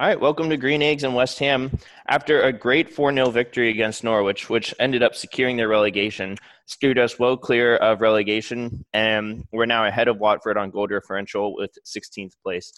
[0.00, 1.76] All right, welcome to Green Eggs and West Ham.
[2.06, 6.36] After a great 4 0 victory against Norwich, which ended up securing their relegation,
[6.66, 11.52] steered us well clear of relegation, and we're now ahead of Watford on goal differential
[11.52, 12.72] with 16th place.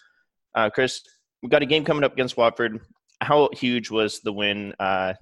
[0.54, 1.02] Uh, Chris,
[1.42, 2.80] we've got a game coming up against Watford.
[3.20, 5.12] How huge was the win uh,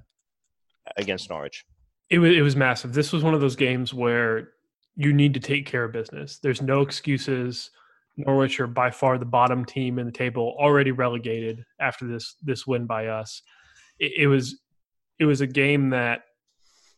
[0.97, 1.67] against Norwich?
[2.11, 2.93] It was, it was massive.
[2.93, 4.51] This was one of those games where
[4.95, 6.39] you need to take care of business.
[6.39, 7.73] There's no excuses
[8.19, 12.67] Norwich are by far the bottom team in the table, already relegated after this this
[12.67, 13.43] win by us.
[13.99, 14.61] It, it was
[15.19, 16.23] it was a game that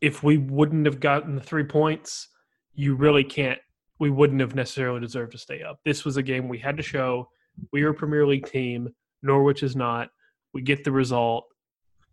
[0.00, 2.28] if we wouldn't have gotten the three points,
[2.74, 3.58] you really can't.
[3.98, 5.78] We wouldn't have necessarily deserved to stay up.
[5.84, 7.28] This was a game we had to show
[7.72, 8.88] we are a Premier League team.
[9.22, 10.10] Norwich is not.
[10.52, 11.44] We get the result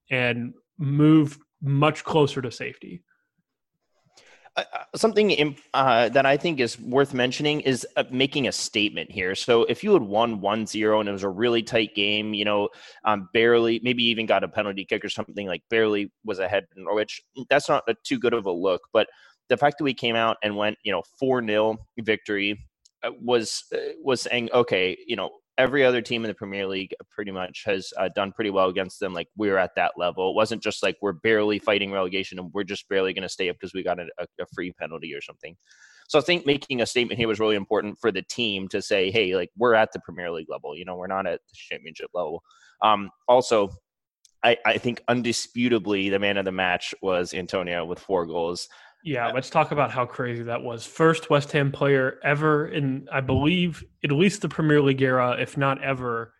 [0.09, 3.03] and move much closer to safety.
[4.57, 9.11] Uh, uh, something uh, that I think is worth mentioning is uh, making a statement
[9.11, 9.35] here.
[9.35, 12.69] So if you had won 1-0 and it was a really tight game, you know,
[13.05, 16.85] um, barely, maybe even got a penalty kick or something like barely was ahead in
[16.85, 18.81] Norwich, that's not a, too good of a look.
[18.91, 19.07] But
[19.47, 22.59] the fact that we came out and went, you know, 4-0 victory
[23.21, 23.63] was
[24.01, 27.91] was saying, okay, you know, every other team in the Premier League pretty much has
[27.97, 29.13] uh, done pretty well against them.
[29.13, 30.29] Like we're at that level.
[30.29, 33.49] It wasn't just like we're barely fighting relegation and we're just barely going to stay
[33.49, 35.55] up because we got a, a, free penalty or something.
[36.07, 39.11] So I think making a statement here was really important for the team to say,
[39.11, 40.77] hey, like we're at the Premier League level.
[40.77, 42.43] You know, we're not at the championship level.
[42.81, 43.69] Um, also,
[44.43, 48.69] I, I think undisputably the man of the match was Antonio with four goals.
[49.03, 50.85] Yeah, let's talk about how crazy that was.
[50.85, 55.55] First West Ham player ever in, I believe, at least the Premier League era, if
[55.55, 56.33] not ever,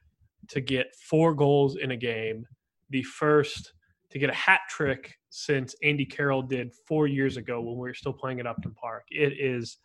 [0.49, 2.45] to get four goals in a game.
[2.89, 3.73] The first
[4.09, 7.93] to get a hat trick since Andy Carroll did four years ago when we were
[7.93, 9.03] still playing at Upton Park.
[9.11, 9.77] It is,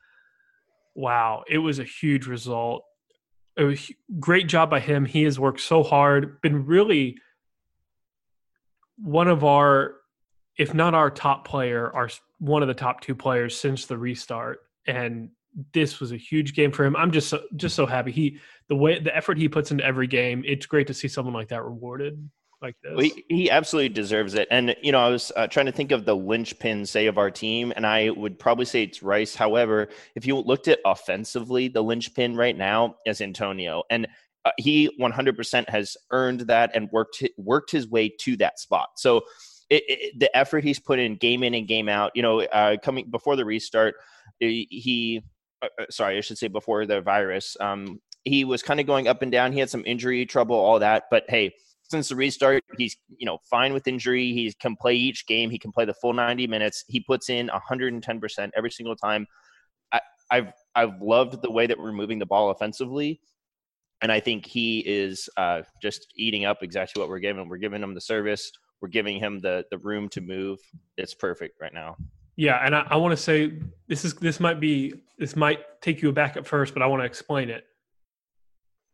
[0.94, 2.84] wow, it was a huge result.
[3.56, 5.04] It was great job by him.
[5.04, 7.16] He has worked so hard, been really
[8.96, 9.96] one of our
[10.58, 12.08] if not our top player, our
[12.42, 14.62] one of the top two players since the restart.
[14.88, 15.30] And
[15.72, 16.96] this was a huge game for him.
[16.96, 18.38] I'm just so, just so happy he
[18.68, 20.42] the way the effort he puts into every game.
[20.44, 22.28] It's great to see someone like that rewarded
[22.60, 22.92] like this.
[22.96, 24.48] Well, he, he, absolutely deserves it.
[24.50, 27.30] And you know, I was uh, trying to think of the linchpin, say, of our
[27.30, 29.36] team, and I would probably say it's Rice.
[29.36, 34.08] However, if you looked at offensively, the linchpin right now is Antonio, and
[34.44, 38.88] uh, he 100% has earned that and worked worked his way to that spot.
[38.96, 39.22] So
[39.72, 42.12] it, it, the effort he's put in game in and game out.
[42.14, 43.94] You know, uh, coming before the restart,
[44.38, 45.22] he,
[45.62, 49.08] uh, uh, sorry, I should say before the virus, um, he was kind of going
[49.08, 49.52] up and down.
[49.52, 51.04] He had some injury trouble, all that.
[51.10, 51.54] But hey,
[51.88, 54.32] since the restart, he's you know fine with injury.
[54.32, 55.48] He can play each game.
[55.48, 56.84] He can play the full 90 minutes.
[56.86, 59.26] He puts in 110 percent every single time.
[59.90, 60.00] I,
[60.30, 63.20] I've I've loved the way that we're moving the ball offensively
[64.02, 67.48] and I think he is uh, just eating up exactly what we're giving.
[67.48, 68.50] We're giving him the service.
[68.82, 70.58] We're giving him the the room to move.
[70.98, 71.96] It's perfect right now.
[72.36, 76.02] Yeah, and I, I want to say this is this might be this might take
[76.02, 77.64] you aback at first, but I want to explain it.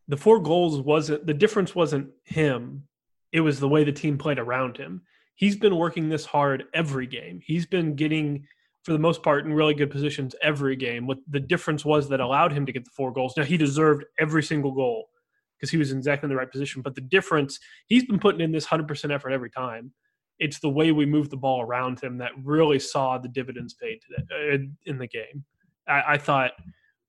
[0.08, 2.84] The four goals wasn't the difference wasn't him.
[3.32, 5.02] It was the way the team played around him.
[5.36, 7.40] He's been working this hard every game.
[7.44, 8.46] He's been getting
[8.82, 11.06] for the most part in really good positions every game.
[11.06, 13.34] What the difference was that allowed him to get the four goals.
[13.36, 15.08] Now he deserved every single goal
[15.58, 16.82] because he was in exactly in the right position.
[16.82, 19.92] But the difference, he's been putting in this 100% effort every time.
[20.38, 24.00] It's the way we move the ball around him that really saw the dividends paid
[24.00, 25.44] today uh, in the game.
[25.88, 26.52] I, I thought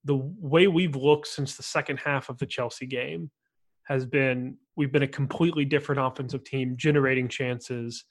[0.03, 3.29] the way we've looked since the second half of the Chelsea game
[3.83, 8.05] has been we've been a completely different offensive team, generating chances.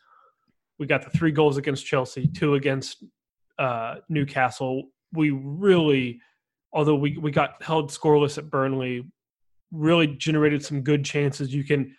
[0.79, 3.05] We got the three goals against Chelsea, two against
[3.59, 4.91] uh, Newcastle.
[5.13, 6.21] We really,
[6.73, 9.07] although we, we got held scoreless at Burnley,
[9.71, 11.53] really generated some good chances.
[11.53, 11.95] You can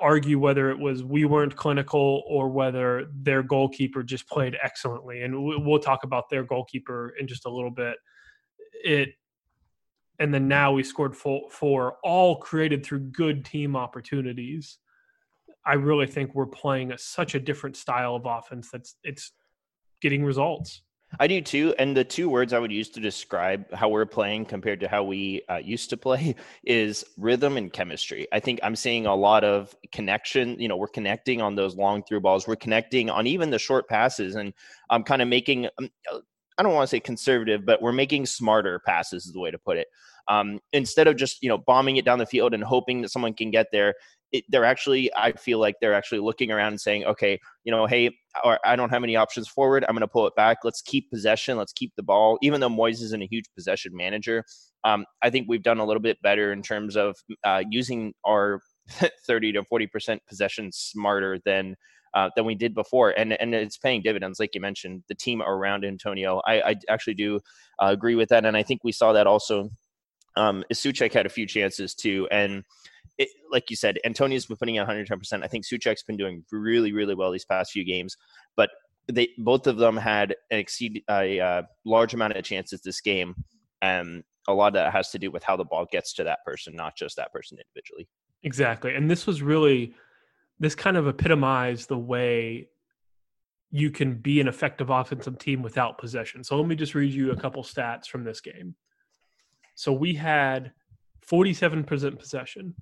[0.00, 5.22] argue whether it was we weren't clinical or whether their goalkeeper just played excellently.
[5.22, 7.96] And we'll talk about their goalkeeper in just a little bit.
[8.84, 9.10] It
[10.20, 14.78] and then now we scored four, four all created through good team opportunities.
[15.66, 19.32] I really think we're playing a, such a different style of offense that's it's
[20.00, 20.82] getting results.
[21.20, 21.74] I do too.
[21.78, 25.04] And the two words I would use to describe how we're playing compared to how
[25.04, 26.34] we uh, used to play
[26.64, 28.26] is rhythm and chemistry.
[28.32, 30.58] I think I'm seeing a lot of connection.
[30.58, 32.46] You know, we're connecting on those long through balls.
[32.46, 34.52] We're connecting on even the short passes, and
[34.90, 35.66] I'm kind of making.
[35.78, 35.90] Um,
[36.56, 39.58] I don't want to say conservative, but we're making smarter passes is the way to
[39.58, 39.88] put it.
[40.28, 43.34] Um, instead of just you know bombing it down the field and hoping that someone
[43.34, 43.94] can get there,
[44.34, 47.86] it, they're actually I feel like they're actually looking around and saying, okay, you know,
[47.86, 48.10] hey,
[48.42, 49.84] or I don't have any options forward.
[49.88, 50.58] I'm going to pull it back.
[50.64, 51.56] Let's keep possession.
[51.56, 52.36] Let's keep the ball.
[52.42, 54.44] Even though Moyes isn't a huge possession manager,
[54.82, 58.60] um, I think we've done a little bit better in terms of uh, using our
[59.26, 61.76] 30 to 40 percent possession smarter than
[62.14, 65.04] uh, than we did before, and and it's paying dividends, like you mentioned.
[65.08, 67.36] The team around Antonio, I, I actually do
[67.80, 69.70] uh, agree with that, and I think we saw that also.
[70.36, 72.64] Um, Soucek had a few chances too, and
[73.18, 75.18] it, like you said, Antonio's been putting in 110.
[75.18, 78.16] percent I think Soucek's been doing really, really well these past few games,
[78.56, 78.70] but
[79.10, 83.34] they both of them had an exceed a uh, large amount of chances this game,
[83.82, 86.44] and a lot of that has to do with how the ball gets to that
[86.44, 88.08] person, not just that person individually.
[88.42, 89.94] Exactly, and this was really
[90.58, 92.68] this kind of epitomized the way
[93.70, 96.44] you can be an effective offensive team without possession.
[96.44, 98.76] So let me just read you a couple stats from this game.
[99.74, 100.70] So we had
[101.28, 102.74] 47% possession.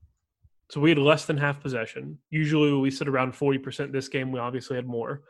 [0.72, 2.16] So we had less than half possession.
[2.30, 4.32] Usually we sit around 40% this game.
[4.32, 5.20] We obviously had more.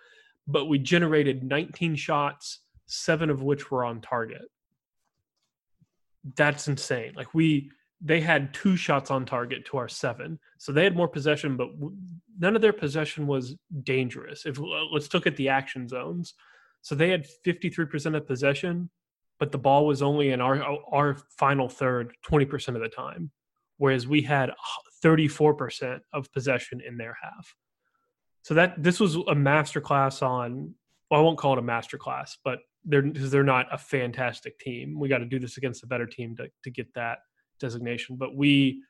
[0.47, 4.45] But we generated 19 shots, seven of which were on target.
[6.37, 7.15] That's insane.
[7.17, 10.39] Like we they had two shots on target to our seven.
[10.59, 11.71] So they had more possession, but
[12.39, 14.47] none of their possession was dangerous.
[14.47, 14.61] If
[14.93, 16.35] let's look at the action zones.
[16.83, 18.91] So they had 53% of possession,
[19.41, 20.63] but the ball was only in our
[20.93, 23.33] our final third 20% of the time,
[23.79, 24.53] whereas we had
[25.03, 27.55] 34% of possession in their half.
[28.43, 30.75] So that this was a masterclass on
[31.11, 34.99] well, I won't call it a masterclass, but they're because they're not a fantastic team.
[34.99, 37.19] We got to do this against a better team to to get that
[37.61, 38.83] designation, but we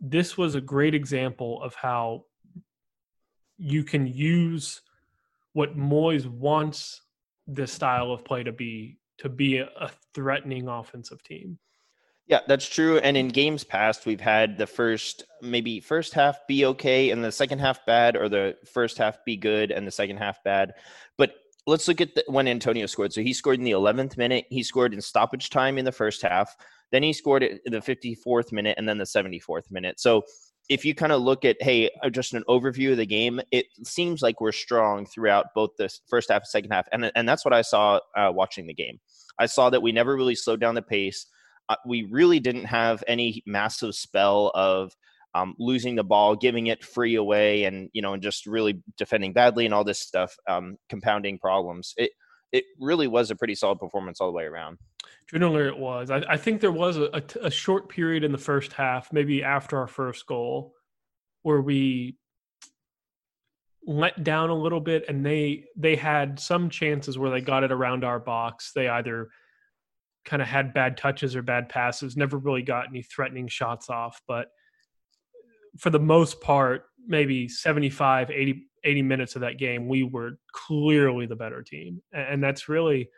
[0.00, 2.24] this was a great example of how
[3.58, 4.82] you can use
[5.52, 7.02] what Moyes wants
[7.46, 11.58] this style of play to be to be a, a threatening offensive team.
[12.26, 12.98] Yeah, that's true.
[12.98, 17.30] And in games past, we've had the first maybe first half be okay and the
[17.30, 20.72] second half bad, or the first half be good and the second half bad.
[21.16, 21.34] But
[21.68, 23.12] let's look at the, when Antonio scored.
[23.12, 24.46] So he scored in the 11th minute.
[24.50, 26.56] He scored in stoppage time in the first half.
[26.90, 30.00] Then he scored in the 54th minute and then the 74th minute.
[30.00, 30.22] So
[30.68, 33.66] if you kind of look at, hey, uh, just an overview of the game, it
[33.84, 36.88] seems like we're strong throughout both the first half and second half.
[36.90, 38.98] And, and that's what I saw uh, watching the game.
[39.38, 41.26] I saw that we never really slowed down the pace.
[41.84, 44.92] We really didn't have any massive spell of
[45.34, 49.32] um, losing the ball, giving it free away, and you know, and just really defending
[49.32, 51.92] badly and all this stuff, um, compounding problems.
[51.96, 52.12] It
[52.52, 54.78] it really was a pretty solid performance all the way around.
[55.30, 56.10] Generally, it was.
[56.10, 59.42] I, I think there was a, a, a short period in the first half, maybe
[59.42, 60.72] after our first goal,
[61.42, 62.16] where we
[63.86, 67.72] let down a little bit, and they they had some chances where they got it
[67.72, 68.72] around our box.
[68.74, 69.28] They either
[70.26, 74.20] kind of had bad touches or bad passes, never really got any threatening shots off,
[74.28, 74.48] but
[75.78, 81.26] for the most part, maybe 75, 80, 80 minutes of that game, we were clearly
[81.26, 82.02] the better team.
[82.12, 83.10] And that's really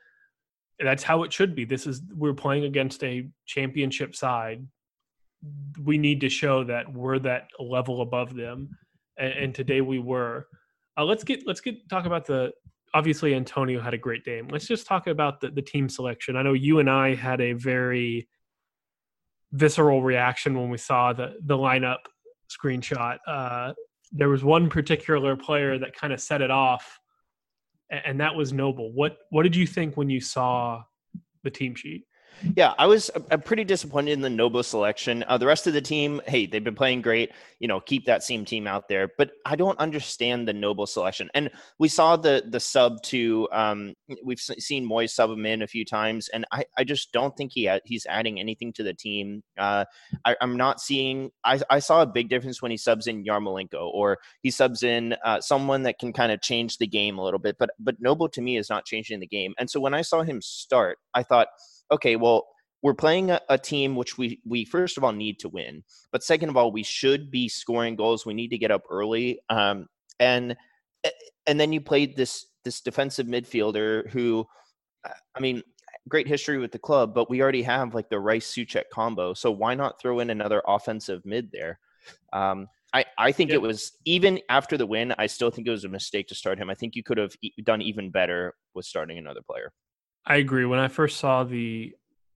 [0.80, 1.64] that's how it should be.
[1.64, 4.66] This is we're playing against a championship side.
[5.82, 8.70] We need to show that we're that level above them.
[9.16, 10.46] And, and today we were.
[10.96, 12.52] Uh, let's get let's get talk about the
[12.94, 14.48] obviously Antonio had a great game.
[14.48, 16.36] Let's just talk about the, the team selection.
[16.36, 18.28] I know you and I had a very
[19.52, 21.98] visceral reaction when we saw the the lineup
[22.50, 23.18] screenshot.
[23.26, 23.72] Uh,
[24.12, 26.98] there was one particular player that kind of set it off,
[27.90, 28.92] and that was Noble.
[28.92, 30.82] What what did you think when you saw
[31.44, 32.04] the team sheet?
[32.56, 35.24] Yeah, I was uh, pretty disappointed in the Noble selection.
[35.26, 37.32] Uh, the rest of the team, hey, they've been playing great.
[37.58, 39.10] You know, keep that same team out there.
[39.18, 41.30] But I don't understand the Noble selection.
[41.34, 45.66] And we saw the the sub to um, we've seen Moyes sub him in a
[45.66, 49.42] few times, and I, I just don't think he he's adding anything to the team.
[49.56, 49.84] Uh,
[50.24, 51.30] I, am not seeing.
[51.44, 55.16] I, I saw a big difference when he subs in Yarmolenko or he subs in
[55.24, 57.56] uh, someone that can kind of change the game a little bit.
[57.58, 59.54] But but Noble to me is not changing the game.
[59.58, 61.48] And so when I saw him start, I thought
[61.90, 62.46] okay, well,
[62.82, 66.22] we're playing a, a, team which we we first of all need to win, but
[66.22, 68.24] second of all, we should be scoring goals.
[68.24, 69.88] We need to get up early, um,
[70.20, 70.56] and
[71.46, 74.46] and then you played this this defensive midfielder who,
[75.04, 75.62] uh, I mean,
[76.08, 79.50] great history with the club, but we already have like the Rice Soucek combo, so
[79.50, 81.80] why not throw in another offensive mid there?
[82.32, 85.14] Um, I, I think it was even after the win.
[85.18, 86.70] I still think it was a mistake to start him.
[86.70, 89.72] I think you could have done even better with starting another player.
[90.28, 90.66] I agree.
[90.66, 91.92] When I first saw the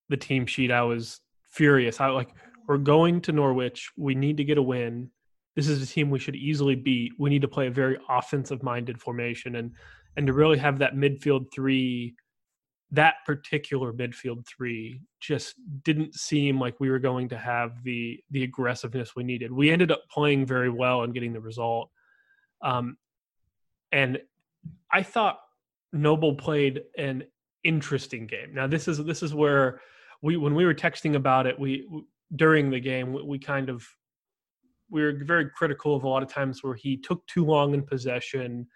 [0.08, 1.20] the team sheet, I was
[1.50, 2.00] furious.
[2.00, 2.30] I like
[2.66, 3.90] we're going to Norwich.
[3.96, 5.10] We need to get a win.
[5.54, 7.12] This is a team we should easily beat.
[7.18, 9.72] We need to play a very offensive minded formation and
[10.16, 12.14] and to really have that midfield three
[12.92, 18.42] that particular midfield three just didn't seem like we were going to have the the
[18.42, 19.52] aggressiveness we needed.
[19.52, 21.90] We ended up playing very well and getting the result.
[22.62, 22.96] Um,
[23.90, 24.20] and
[24.90, 25.40] I thought
[25.92, 27.24] Noble played an
[27.64, 28.54] interesting game.
[28.54, 29.80] Now this is this is where
[30.22, 31.86] we when we were texting about it, we
[32.36, 33.86] during the game we, we kind of
[34.90, 37.82] we were very critical of a lot of times where he took too long in
[37.82, 38.66] possession,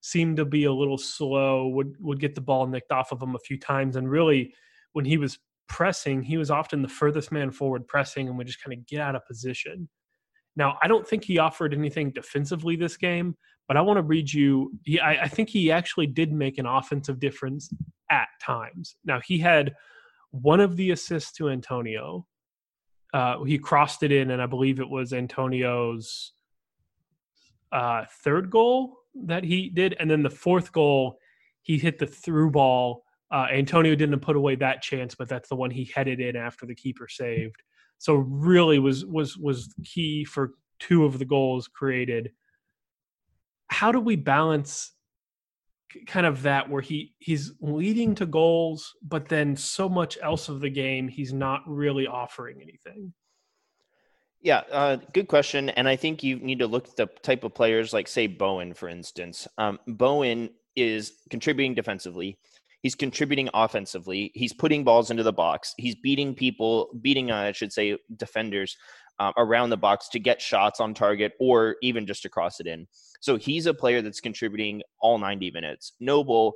[0.00, 3.34] seemed to be a little slow, would would get the ball nicked off of him
[3.34, 4.54] a few times, and really
[4.92, 8.62] when he was pressing, he was often the furthest man forward pressing and would just
[8.62, 9.88] kind of get out of position.
[10.56, 13.36] Now, I don't think he offered anything defensively this game,
[13.70, 14.72] but I want to read you.
[14.84, 17.72] He, I, I think he actually did make an offensive difference
[18.10, 18.96] at times.
[19.04, 19.76] Now, he had
[20.32, 22.26] one of the assists to Antonio.
[23.14, 26.32] Uh, he crossed it in, and I believe it was Antonio's
[27.70, 28.96] uh, third goal
[29.26, 29.94] that he did.
[30.00, 31.20] And then the fourth goal,
[31.62, 35.54] he hit the through ball uh, Antonio didn't put away that chance, but that's the
[35.54, 37.62] one he headed in after the keeper saved.
[37.98, 42.32] So really was was was key for two of the goals created.
[43.70, 44.92] How do we balance
[46.06, 50.60] kind of that where he he's leading to goals, but then so much else of
[50.60, 53.12] the game he's not really offering anything?
[54.42, 55.68] Yeah, uh, good question.
[55.70, 58.72] And I think you need to look at the type of players like, say, Bowen,
[58.72, 59.46] for instance.
[59.58, 62.38] Um, Bowen is contributing defensively.
[62.82, 64.30] He's contributing offensively.
[64.34, 65.74] He's putting balls into the box.
[65.76, 68.76] He's beating people, beating, uh, I should say, defenders
[69.18, 72.66] uh, around the box to get shots on target or even just to cross it
[72.66, 72.86] in.
[73.20, 75.92] So he's a player that's contributing all 90 minutes.
[76.00, 76.54] Noble,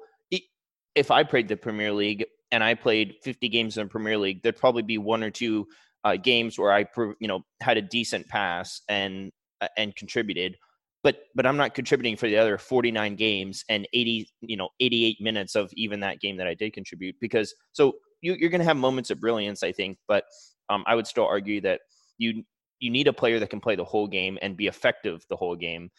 [0.95, 4.43] if I played the Premier League and I played 50 games in the Premier League,
[4.43, 5.67] there'd probably be one or two
[6.05, 6.87] uh, games where I,
[7.21, 10.57] you know, had a decent pass and uh, and contributed
[11.05, 15.21] but but I'm not contributing for the other 49 games and 80 you know 88
[15.21, 17.93] minutes of even that game that I did contribute because so
[18.23, 20.25] you, are going to have moments of brilliance I think but
[20.69, 21.83] um, I would still argue that
[22.19, 22.43] you
[22.81, 25.57] you need a player that can play the whole game and be effective the whole
[25.57, 25.91] game.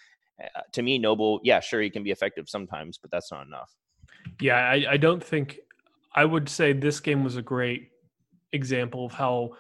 [0.44, 3.72] Uh, to me, Noble, yeah, sure, he can be effective sometimes, but that's not enough.
[4.42, 5.60] Yeah, I, I don't think
[6.14, 7.92] I would say this game was a great
[8.52, 9.52] example of how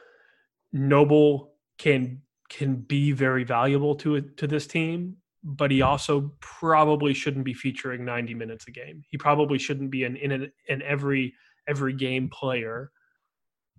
[0.74, 7.46] Noble can can be very valuable to to this team but he also probably shouldn't
[7.46, 9.04] be featuring 90 minutes a game.
[9.12, 11.36] He probably shouldn't be an in an, an every
[11.68, 12.92] every game player.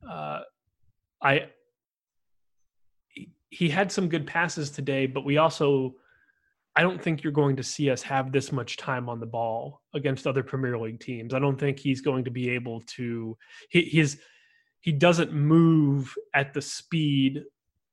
[0.09, 0.41] Uh,
[1.21, 1.49] I
[3.51, 5.97] he had some good passes today, but we also
[6.77, 9.83] I don't think you're going to see us have this much time on the ball
[9.93, 11.35] against other Premier League teams.
[11.35, 13.37] I don't think he's going to be able to
[13.71, 14.21] he, his
[14.81, 17.43] he doesn't move at the speed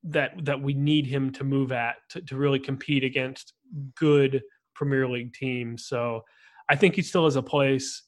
[0.03, 3.53] that that we need him to move at to, to really compete against
[3.95, 4.41] good
[4.75, 5.87] Premier League teams.
[5.87, 6.21] So
[6.69, 8.03] I think he still has a place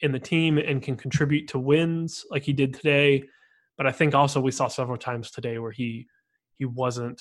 [0.00, 3.24] in the team and can contribute to wins like he did today.
[3.76, 6.06] But I think also we saw several times today where he
[6.56, 7.20] he wasn't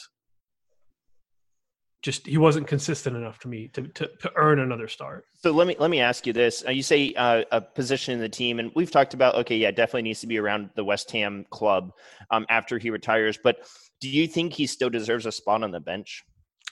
[2.03, 5.25] just he wasn't consistent enough to me to, to, to earn another start.
[5.36, 8.29] So let me let me ask you this: You say uh, a position in the
[8.29, 11.46] team, and we've talked about okay, yeah, definitely needs to be around the West Ham
[11.50, 11.91] club
[12.29, 13.38] um, after he retires.
[13.43, 13.67] But
[13.99, 16.23] do you think he still deserves a spot on the bench?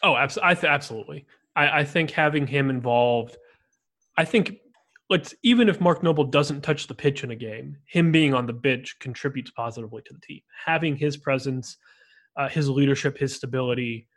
[0.04, 0.50] Oh, absolutely.
[0.50, 1.26] I th- absolutely.
[1.56, 3.38] I, I think having him involved,
[4.18, 4.58] I think
[5.10, 8.46] let's even if Mark Noble doesn't touch the pitch in a game, him being on
[8.46, 10.42] the bench contributes positively to the team.
[10.66, 11.78] Having his presence,
[12.38, 14.08] uh, his leadership, his stability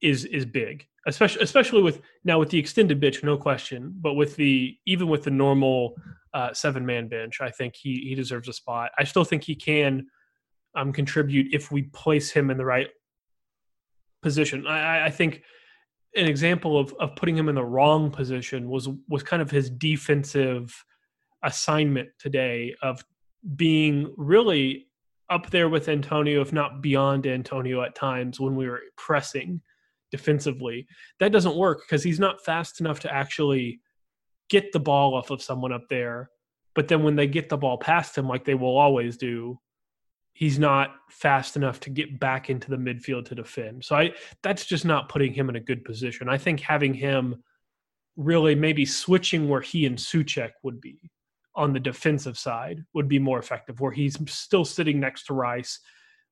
[0.00, 0.86] is is big.
[1.06, 3.94] Especially especially with now with the extended bench, no question.
[4.00, 5.94] But with the even with the normal
[6.34, 8.90] uh, seven man bench, I think he he deserves a spot.
[8.98, 10.06] I still think he can
[10.76, 12.88] um, contribute if we place him in the right
[14.22, 14.66] position.
[14.66, 15.42] I, I think
[16.14, 19.70] an example of, of putting him in the wrong position was was kind of his
[19.70, 20.84] defensive
[21.42, 23.04] assignment today of
[23.54, 24.88] being really
[25.28, 29.60] up there with Antonio, if not beyond Antonio at times when we were pressing
[30.10, 30.86] defensively.
[31.20, 33.80] That doesn't work because he's not fast enough to actually
[34.48, 36.30] get the ball off of someone up there.
[36.74, 39.58] But then when they get the ball past him, like they will always do,
[40.36, 43.82] he's not fast enough to get back into the midfield to defend.
[43.82, 44.12] So I
[44.42, 46.28] that's just not putting him in a good position.
[46.28, 47.42] I think having him
[48.16, 51.10] really maybe switching where he and Soucek would be
[51.54, 55.80] on the defensive side would be more effective, where he's still sitting next to Rice,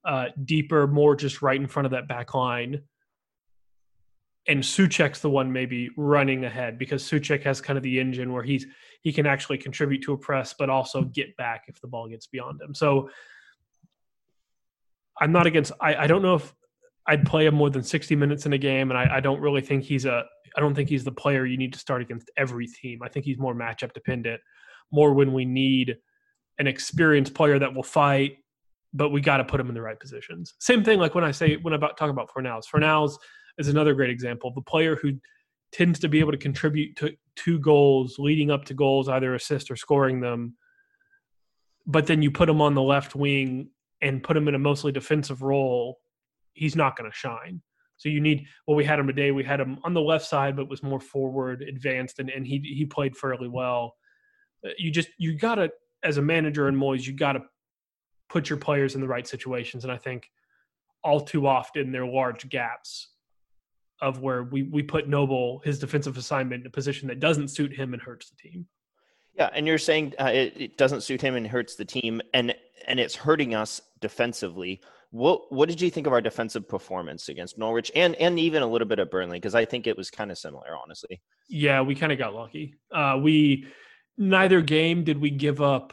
[0.04, 2.82] uh, deeper, more just right in front of that back line.
[4.46, 8.42] And Soucek's the one maybe running ahead because Soucek has kind of the engine where
[8.42, 8.66] he's
[9.00, 12.26] he can actually contribute to a press, but also get back if the ball gets
[12.26, 12.74] beyond him.
[12.74, 13.08] So
[15.20, 15.72] I'm not against.
[15.80, 16.54] I, I don't know if
[17.06, 19.60] I'd play him more than 60 minutes in a game, and I, I don't really
[19.60, 20.24] think he's a.
[20.56, 23.00] I don't think he's the player you need to start against every team.
[23.02, 24.40] I think he's more matchup dependent,
[24.92, 25.96] more when we need
[26.58, 28.36] an experienced player that will fight,
[28.92, 30.54] but we got to put him in the right positions.
[30.60, 32.64] Same thing like when I say when I about talk about Fornals.
[32.72, 33.16] Fornals
[33.58, 35.12] is another great example a player who
[35.72, 39.70] tends to be able to contribute to two goals, leading up to goals, either assist
[39.70, 40.56] or scoring them.
[41.84, 43.70] But then you put him on the left wing
[44.00, 45.98] and put him in a mostly defensive role,
[46.52, 47.62] he's not going to shine.
[47.96, 49.30] So you need well, we had him today.
[49.30, 52.58] We had him on the left side, but was more forward, advanced, and, and he
[52.58, 53.94] he played fairly well.
[54.66, 55.70] Uh, you just you gotta
[56.02, 57.40] as a manager in Moyes, you gotta
[58.28, 59.84] put your players in the right situations.
[59.84, 60.28] And I think
[61.02, 63.10] all too often there are large gaps
[64.00, 67.72] of where we we put Noble his defensive assignment in a position that doesn't suit
[67.72, 68.66] him and hurts the team.
[69.34, 72.54] Yeah, and you're saying uh, it, it, doesn't suit him and hurts the team, and
[72.86, 74.80] and it's hurting us defensively.
[75.10, 78.66] What what did you think of our defensive performance against Norwich and and even a
[78.66, 79.38] little bit of Burnley?
[79.38, 81.22] Because I think it was kind of similar, honestly.
[81.48, 82.74] Yeah, we kind of got lucky.
[82.92, 83.66] Uh, we
[84.18, 85.92] neither game did we give up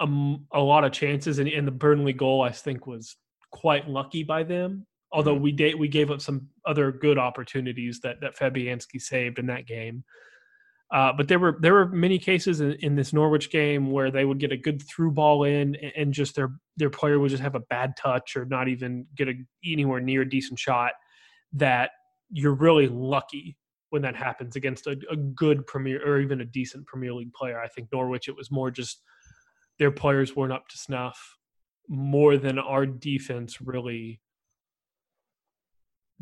[0.00, 3.16] a, a lot of chances, and, and the Burnley goal I think was
[3.52, 4.86] quite lucky by them.
[5.12, 5.44] Although mm-hmm.
[5.44, 9.66] we did we gave up some other good opportunities that that Fabianski saved in that
[9.66, 10.04] game.
[10.92, 14.24] Uh, but there were there were many cases in, in, this Norwich game where they
[14.24, 17.54] would get a good through ball in, and just their their player would just have
[17.54, 20.92] a bad touch or not even get a anywhere near a decent shot.
[21.52, 21.90] That
[22.30, 23.56] you're really lucky
[23.90, 27.60] when that happens against a, a good Premier or even a decent Premier League player.
[27.60, 29.00] I think Norwich it was more just
[29.78, 31.36] their players weren't up to snuff
[31.88, 34.20] more than our defense really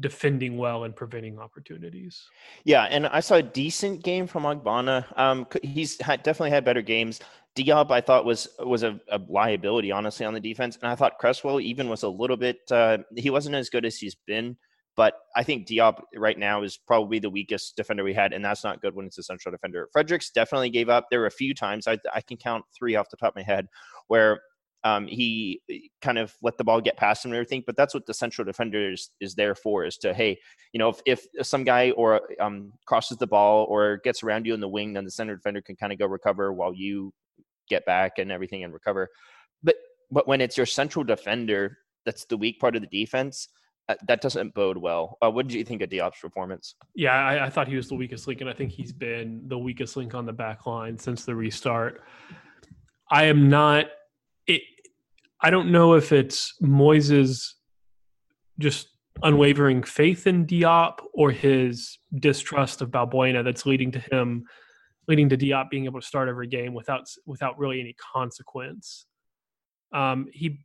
[0.02, 2.28] defending well and preventing opportunities.
[2.64, 5.06] Yeah, and I saw a decent game from Ogbonna.
[5.18, 7.20] Um, he's had, definitely had better games.
[7.56, 11.18] Diop, I thought was was a, a, liability, honestly, on the defense, and I thought
[11.18, 12.58] Cresswell even was a little bit.
[12.70, 14.56] Uh, he wasn't as good as he's been,
[14.96, 18.64] but I think Diop right now is probably the weakest defender we had, and that's
[18.64, 19.88] not good when it's a central defender.
[19.92, 21.06] Fredericks definitely gave up.
[21.10, 23.42] There were a few times I, I can count three off the top of my
[23.42, 23.66] head
[24.08, 24.40] where
[24.84, 25.60] um, he
[26.00, 27.62] kind of let the ball get past him and everything.
[27.66, 30.38] But that's what the central defender is, is there for: is to hey,
[30.72, 34.54] you know, if, if some guy or um, crosses the ball or gets around you
[34.54, 37.12] in the wing, then the center defender can kind of go recover while you
[37.68, 39.08] get back and everything and recover.
[39.62, 39.76] But
[40.10, 43.48] but when it's your central defender that's the weak part of the defense,
[43.88, 45.18] uh, that doesn't bode well.
[45.22, 46.74] Uh, what did you think of Diop's performance?
[46.94, 49.58] Yeah, I, I, thought he was the weakest link, and I think he's been the
[49.58, 52.02] weakest link on the back line since the restart.
[53.10, 53.86] I am not
[55.42, 57.54] I don't know if it's Moyes'
[58.58, 58.88] just
[59.22, 64.44] unwavering faith in Diop or his distrust of Balbuena that's leading to him
[65.08, 69.06] leading to Diop being able to start every game without without really any consequence.
[69.92, 70.60] Um, he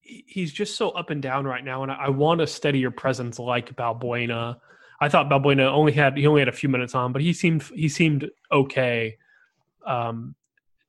[0.00, 3.38] he's just so up and down right now, and I, I want a steadier presence
[3.38, 4.56] like Balbuena.
[5.00, 7.62] I thought Balbuena only had he only had a few minutes on, but he seemed
[7.74, 9.16] he seemed okay.
[9.86, 10.34] Um,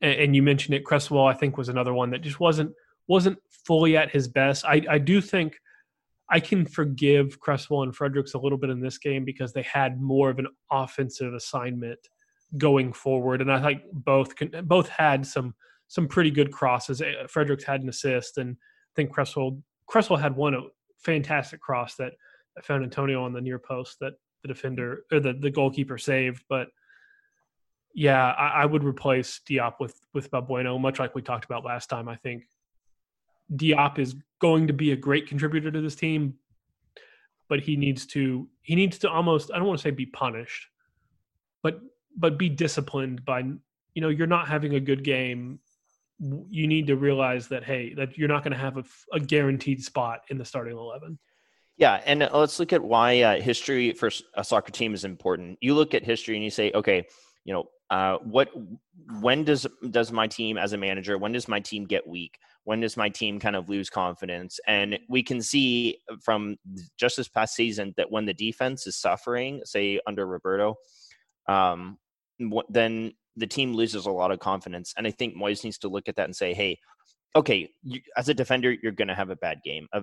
[0.01, 0.86] and, you mentioned it.
[0.86, 2.71] Cresswell, I think, was another one that just wasn't
[3.08, 4.65] wasn't fully at his best.
[4.65, 5.58] I, I do think
[6.29, 10.01] I can forgive Cresswell and Fredericks a little bit in this game because they had
[10.01, 11.99] more of an offensive assignment
[12.58, 15.53] going forward, and I think both can, both had some
[15.88, 17.01] some pretty good crosses.
[17.27, 20.62] Fredericks had an assist, and I think Cresswell Cresswell had one a
[21.03, 22.13] fantastic cross that,
[22.55, 26.43] that found Antonio on the near post that the defender or the, the goalkeeper saved,
[26.49, 26.67] but
[27.95, 31.89] yeah, I, I, would replace Diop with with Balbuena, much like we talked about last
[31.89, 32.10] time.
[32.10, 32.43] I think
[33.55, 36.36] Diop is going to be a great contributor to this team,
[37.47, 40.67] but he needs to he needs to almost I don't want to say be punished,
[41.63, 41.79] but
[42.17, 45.60] but be disciplined by you know you're not having a good game.
[46.19, 49.81] You need to realize that hey that you're not going to have a, a guaranteed
[49.81, 51.17] spot in the starting eleven.
[51.77, 55.60] Yeah, and uh, let's look at why uh, history for a soccer team is important.
[55.62, 57.05] You look at history and you say, okay,
[57.43, 58.50] you know, uh, what
[59.21, 62.39] when does does my team as a manager when does my team get weak?
[62.63, 64.60] When does my team kind of lose confidence?
[64.67, 66.58] And we can see from
[66.98, 70.76] just this past season that when the defense is suffering say under roberto
[71.48, 72.00] um,
[72.69, 74.93] then the team loses a lot of confidence.
[74.98, 76.80] And i think moyes needs to look at that and say hey
[77.36, 79.88] okay you, as a defender you're going to have a bad game.
[79.93, 80.02] Uh,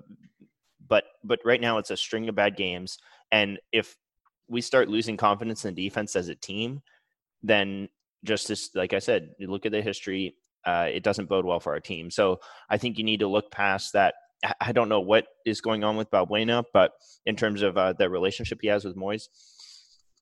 [0.89, 2.99] but but right now it's a string of bad games.
[3.33, 3.97] And if
[4.49, 6.83] we start losing confidence in defense as a team
[7.43, 7.89] then
[8.25, 11.61] just as like I said, you look at the history, uh, it doesn't bode well
[11.61, 12.11] for our team.
[12.11, 14.15] So I think you need to look past that.
[14.61, 16.93] I don't know what is going on with Balbuena, but
[17.27, 19.29] in terms of uh, the relationship he has with Moyes,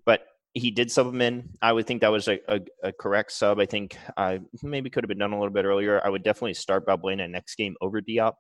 [0.05, 1.51] but he did sub him in.
[1.63, 3.59] I would think that was a, a, a correct sub.
[3.61, 6.05] I think uh, maybe could have been done a little bit earlier.
[6.05, 8.35] I would definitely start Balbuena next game over Diop,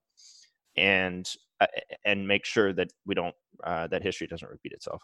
[0.76, 1.26] and
[1.60, 1.66] uh,
[2.04, 5.02] and make sure that we don't uh, that history doesn't repeat itself.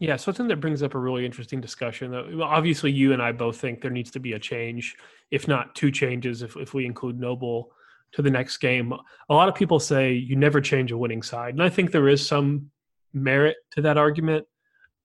[0.00, 2.14] Yeah, so think that brings up a really interesting discussion.
[2.40, 4.96] Obviously, you and I both think there needs to be a change,
[5.30, 7.72] if not two changes, if, if we include Noble
[8.12, 8.92] to the next game.
[8.92, 12.08] A lot of people say you never change a winning side, and I think there
[12.08, 12.70] is some
[13.12, 14.46] merit to that argument.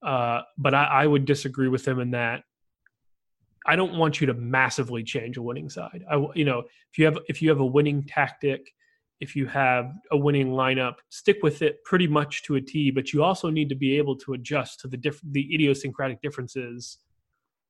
[0.03, 2.43] Uh, but I, I, would disagree with them in that
[3.65, 6.03] I don't want you to massively change a winning side.
[6.11, 8.73] I, you know, if you have if you have a winning tactic,
[9.23, 13.13] if you have a winning lineup, stick with it pretty much to a T, but
[13.13, 16.97] you also need to be able to adjust to the diff- the idiosyncratic differences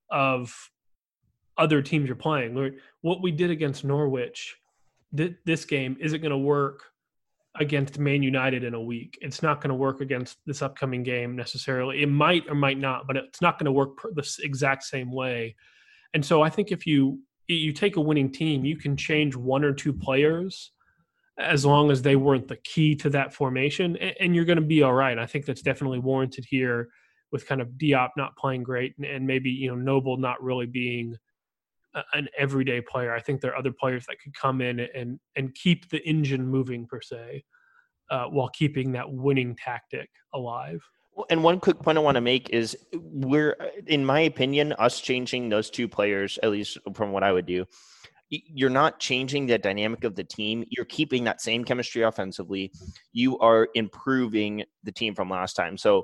[0.09, 0.51] of
[1.55, 2.79] other teams you're playing.
[3.01, 4.57] What we did against Norwich,
[5.15, 6.85] th- this game isn't going to work
[7.59, 9.19] against Man United in a week.
[9.21, 12.01] It's not going to work against this upcoming game necessarily.
[12.01, 15.55] It might or might not, but it's not going to work the exact same way.
[16.15, 19.63] And so I think if you you take a winning team, you can change one
[19.63, 20.71] or two players
[21.37, 24.83] as long as they weren't the key to that formation, and, you're going to be
[24.83, 25.17] all right.
[25.17, 26.89] I think that's definitely warranted here
[27.31, 30.67] with kind of Diop not playing great and, and maybe you know Noble not really
[30.67, 31.15] being
[31.95, 33.13] a, an everyday player.
[33.13, 36.47] I think there are other players that could come in and and keep the engine
[36.47, 37.43] moving per se,
[38.11, 40.83] uh, while keeping that winning tactic alive.
[41.29, 45.49] And one quick point I want to make is we're, in my opinion, us changing
[45.49, 47.65] those two players, at least from what I would do,
[48.47, 50.63] you're not changing the dynamic of the team.
[50.69, 52.71] You're keeping that same chemistry offensively.
[53.11, 55.77] You are improving the team from last time.
[55.77, 56.03] So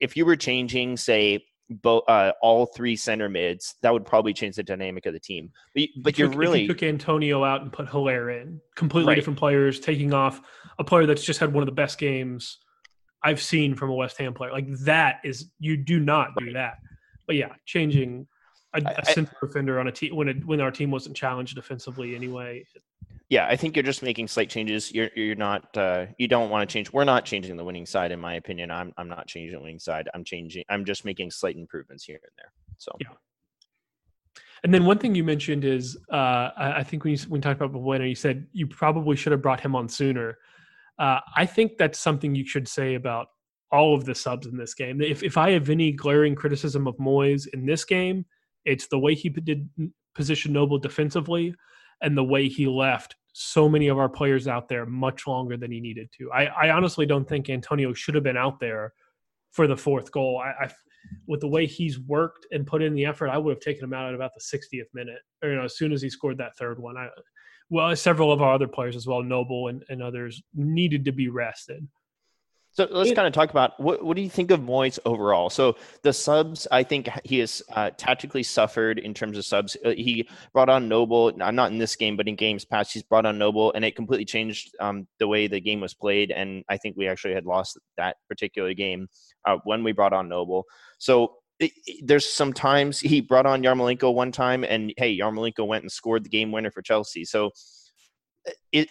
[0.00, 4.56] if you were changing, say, both uh, all three center mids, that would probably change
[4.56, 5.50] the dynamic of the team.
[5.74, 9.14] But, but you are really you took Antonio out and put Haller in, completely right.
[9.14, 10.42] different players, taking off
[10.78, 12.58] a player that's just had one of the best games
[13.22, 14.52] I've seen from a West Ham player.
[14.52, 16.54] Like that is you do not do right.
[16.54, 16.74] that.
[17.26, 18.26] But yeah, changing
[18.74, 22.14] a, a center defender on a team when it, when our team wasn't challenged defensively
[22.14, 22.64] anyway.
[23.28, 24.92] Yeah, I think you're just making slight changes.
[24.92, 26.92] You're you're not uh, you don't want to change.
[26.92, 28.70] We're not changing the winning side, in my opinion.
[28.70, 30.08] I'm I'm not changing the winning side.
[30.14, 30.64] I'm changing.
[30.68, 32.52] I'm just making slight improvements here and there.
[32.78, 33.08] So yeah.
[34.64, 37.60] And then one thing you mentioned is uh, I think when you when you talked
[37.60, 40.38] about Bueno, you said you probably should have brought him on sooner.
[40.98, 43.28] Uh, I think that's something you should say about
[43.72, 45.00] all of the subs in this game.
[45.00, 48.24] If if I have any glaring criticism of Moyes in this game,
[48.64, 51.54] it's the way he did mm, position Noble defensively
[52.00, 55.70] and the way he left so many of our players out there much longer than
[55.70, 56.30] he needed to.
[56.32, 58.92] I, I honestly don't think Antonio should have been out there
[59.52, 60.42] for the fourth goal.
[60.44, 60.70] I, I,
[61.26, 63.94] with the way he's worked and put in the effort, I would have taken him
[63.94, 66.56] out at about the 60th minute, or you know, as soon as he scored that
[66.56, 66.96] third one.
[66.96, 67.08] I,
[67.70, 71.28] well, several of our other players as well, Noble and, and others, needed to be
[71.28, 71.86] rested.
[72.74, 75.50] So let's kind of talk about what, what do you think of Moyes overall?
[75.50, 79.76] So the subs, I think he has uh, tactically suffered in terms of subs.
[79.84, 83.02] Uh, he brought on Noble, I'm not in this game, but in games past, he's
[83.02, 86.30] brought on Noble, and it completely changed um, the way the game was played.
[86.30, 89.08] And I think we actually had lost that particular game
[89.46, 90.64] uh, when we brought on Noble.
[90.96, 95.84] So it, it, there's sometimes he brought on Yarmolenko one time, and hey, Yarmolenko went
[95.84, 97.26] and scored the game winner for Chelsea.
[97.26, 97.50] So
[98.72, 98.88] it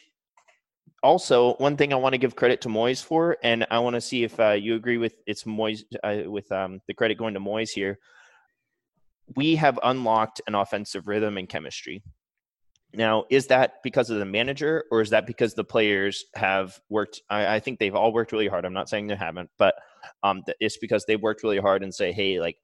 [1.04, 4.02] also, one thing I want to give credit to Moyes for, and I want to
[4.02, 7.40] see if uh, you agree with it's Moyes uh, with um, the credit going to
[7.40, 7.98] Moyes here.
[9.36, 12.04] We have unlocked an offensive rhythm and chemistry.
[12.94, 17.22] Now, is that because of the manager, or is that because the players have worked?
[17.30, 18.66] I, I think they've all worked really hard.
[18.66, 19.76] I'm not saying they haven't, but
[20.24, 22.58] um, it's because they've worked really hard and say, hey, like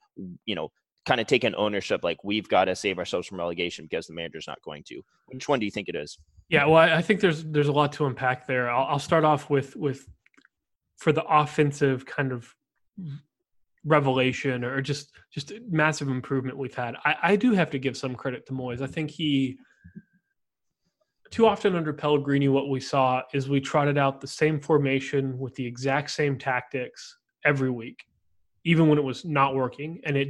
[0.46, 0.72] you know,
[1.08, 4.46] kind of taken ownership like we've got to save ourselves from relegation because the manager's
[4.46, 5.02] not going to.
[5.28, 6.20] Which one do you think it is?
[6.50, 8.70] Yeah well i think there's there's a lot to unpack there.
[8.70, 10.06] I'll, I'll start off with with
[10.98, 12.54] for the offensive kind of
[13.86, 16.96] revelation or just just massive improvement we've had.
[17.06, 18.82] I, I do have to give some credit to moyes.
[18.82, 19.58] I think he
[21.32, 25.56] too often under pellegrini what we saw is we trotted out the same formation with
[25.56, 28.04] the exact same tactics every week
[28.64, 30.30] even when it was not working and it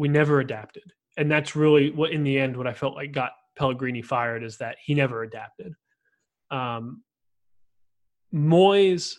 [0.00, 0.94] we never adapted.
[1.18, 4.56] And that's really what, in the end, what I felt like got Pellegrini fired is
[4.56, 5.74] that he never adapted.
[6.50, 7.02] Um,
[8.32, 9.16] Moyes,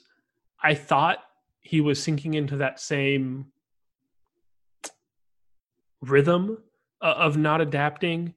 [0.62, 1.20] I thought
[1.60, 3.52] he was sinking into that same
[6.02, 6.58] rhythm
[7.00, 8.34] of not adapting.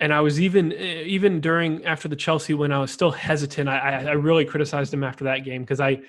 [0.00, 3.68] And I was even even during after the Chelsea win, I was still hesitant.
[3.68, 6.00] I, I really criticized him after that game because I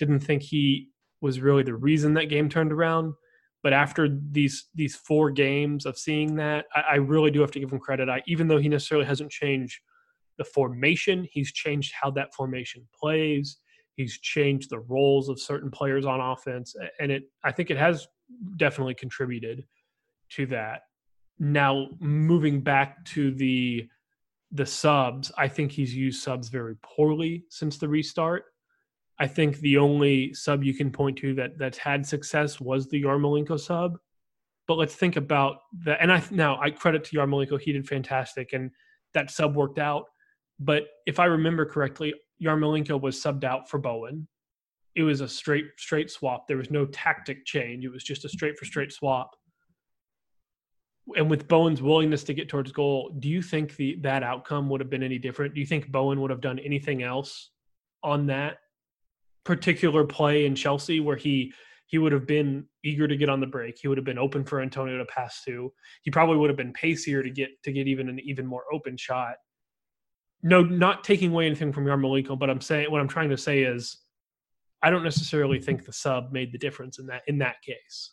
[0.00, 0.88] didn't think he
[1.20, 3.14] was really the reason that game turned around.
[3.62, 7.60] But after these these four games of seeing that, I, I really do have to
[7.60, 8.08] give him credit.
[8.08, 9.80] I, even though he necessarily hasn't changed
[10.38, 13.58] the formation, he's changed how that formation plays.
[13.94, 18.08] He's changed the roles of certain players on offense, and it I think it has
[18.56, 19.64] definitely contributed
[20.30, 20.82] to that.
[21.38, 23.88] Now moving back to the
[24.50, 28.44] the subs, I think he's used subs very poorly since the restart.
[29.22, 33.00] I think the only sub you can point to that that's had success was the
[33.00, 33.96] Yarmolenko sub.
[34.66, 35.98] But let's think about that.
[36.02, 38.72] And I now I credit to Yarmolenko; he did fantastic, and
[39.14, 40.06] that sub worked out.
[40.58, 44.26] But if I remember correctly, Yarmolenko was subbed out for Bowen.
[44.96, 46.48] It was a straight straight swap.
[46.48, 47.84] There was no tactic change.
[47.84, 49.36] It was just a straight for straight swap.
[51.16, 54.80] and with Bowen's willingness to get towards goal, do you think the that outcome would
[54.80, 55.54] have been any different?
[55.54, 57.50] Do you think Bowen would have done anything else
[58.02, 58.58] on that
[59.44, 61.52] particular play in Chelsea where he
[61.86, 63.78] he would have been eager to get on the break.
[63.78, 65.70] He would have been open for Antonio to pass to.
[66.02, 68.96] He probably would have been pacier to get to get even an even more open
[68.96, 69.34] shot.
[70.42, 73.62] No, not taking away anything from Yarmolenko, but I'm saying what I'm trying to say
[73.62, 73.98] is
[74.82, 78.12] I don't necessarily think the sub made the difference in that in that case.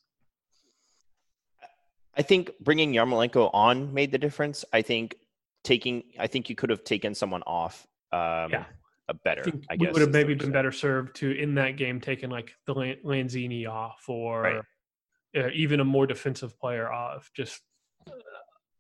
[2.15, 4.65] I think bringing Yarmolenko on made the difference.
[4.73, 5.15] I think
[5.63, 7.87] taking, I think you could have taken someone off.
[8.11, 8.65] Um, yeah.
[9.09, 9.91] A better, I, I guess.
[9.91, 14.03] would have maybe been better served to in that game taking like the Lanzini off
[14.07, 14.61] or right.
[15.35, 17.31] uh, even a more defensive player off.
[17.35, 17.59] Just,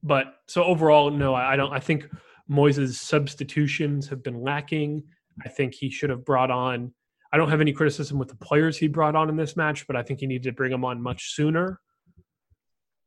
[0.03, 1.73] but so overall, no, I, I don't.
[1.73, 2.07] I think
[2.47, 5.01] Moyes' substitutions have been lacking.
[5.43, 6.93] I think he should have brought on.
[7.33, 9.95] I don't have any criticism with the players he brought on in this match, but
[9.95, 11.79] I think he needed to bring them on much sooner.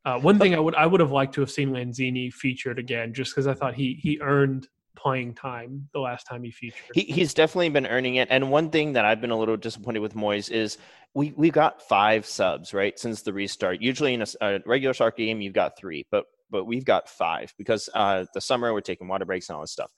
[0.05, 3.15] Uh, one thing I would I would have liked to have seen Lanzini featured again,
[3.15, 6.81] just because I thought he he earned playing time the last time he featured.
[6.94, 8.28] He, he's definitely been earning it.
[8.31, 10.78] And one thing that I've been a little disappointed with Moyes is
[11.14, 13.81] we we got five subs right since the restart.
[13.81, 17.52] Usually in a, a regular soccer game you've got three, but but we've got five
[17.59, 19.90] because uh, the summer we're taking water breaks and all this stuff.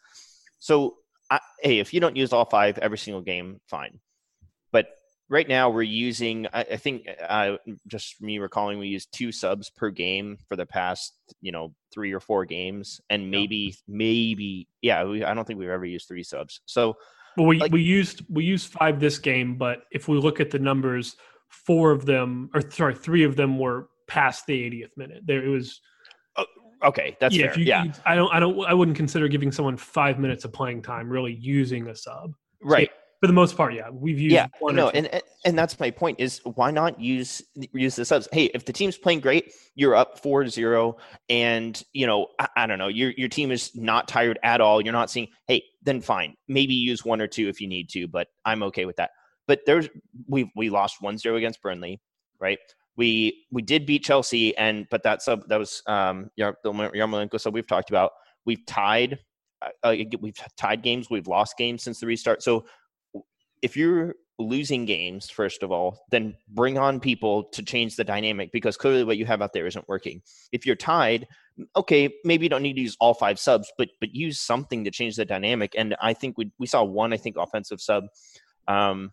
[0.59, 0.97] So
[1.31, 4.01] I, hey, if you don't use all five every single game, fine.
[4.73, 4.89] But
[5.29, 7.57] right now we're using i, I think uh,
[7.87, 12.13] just me recalling we use two subs per game for the past you know three
[12.13, 13.73] or four games and maybe yeah.
[13.89, 16.95] maybe yeah we, i don't think we've ever used three subs so
[17.37, 20.51] well we, like, we used we used five this game but if we look at
[20.51, 21.17] the numbers
[21.49, 25.49] four of them or sorry three of them were past the 80th minute there it
[25.49, 25.81] was
[26.37, 26.45] uh,
[26.85, 27.59] okay that's yeah, fair.
[27.59, 30.83] You, yeah i don't i don't i wouldn't consider giving someone five minutes of playing
[30.83, 34.35] time really using a sub right so for the most part, yeah, we've used.
[34.35, 35.09] Yeah, no, and
[35.45, 38.29] and that's my point is why not use use the subs?
[38.33, 40.99] Hey, if the team's playing great, you're up 4-0
[41.29, 44.81] and you know I, I, don't know your your team is not tired at all.
[44.81, 45.29] You're not seeing.
[45.47, 48.85] Hey, then fine, maybe use one or two if you need to, but I'm okay
[48.85, 49.11] with that.
[49.47, 49.89] But there's
[50.29, 52.01] we we lost 1-0 against Burnley,
[52.41, 52.59] right?
[52.97, 57.55] We we did beat Chelsea, and but that sub that was um the Yarmolenko sub
[57.55, 58.13] we've talked about.
[58.45, 59.19] We've tied.
[59.83, 61.09] Uh, we've tied games.
[61.09, 62.43] We've lost games since the restart.
[62.43, 62.67] So
[63.63, 68.51] if you're losing games, first of all, then bring on people to change the dynamic
[68.53, 70.23] because clearly what you have out there isn't working.
[70.53, 71.27] If you're tied,
[71.77, 74.91] okay, maybe you don't need to use all five subs, but but use something to
[74.91, 75.75] change the dynamic.
[75.77, 78.05] And I think we we saw one, I think, offensive sub
[78.67, 79.11] um,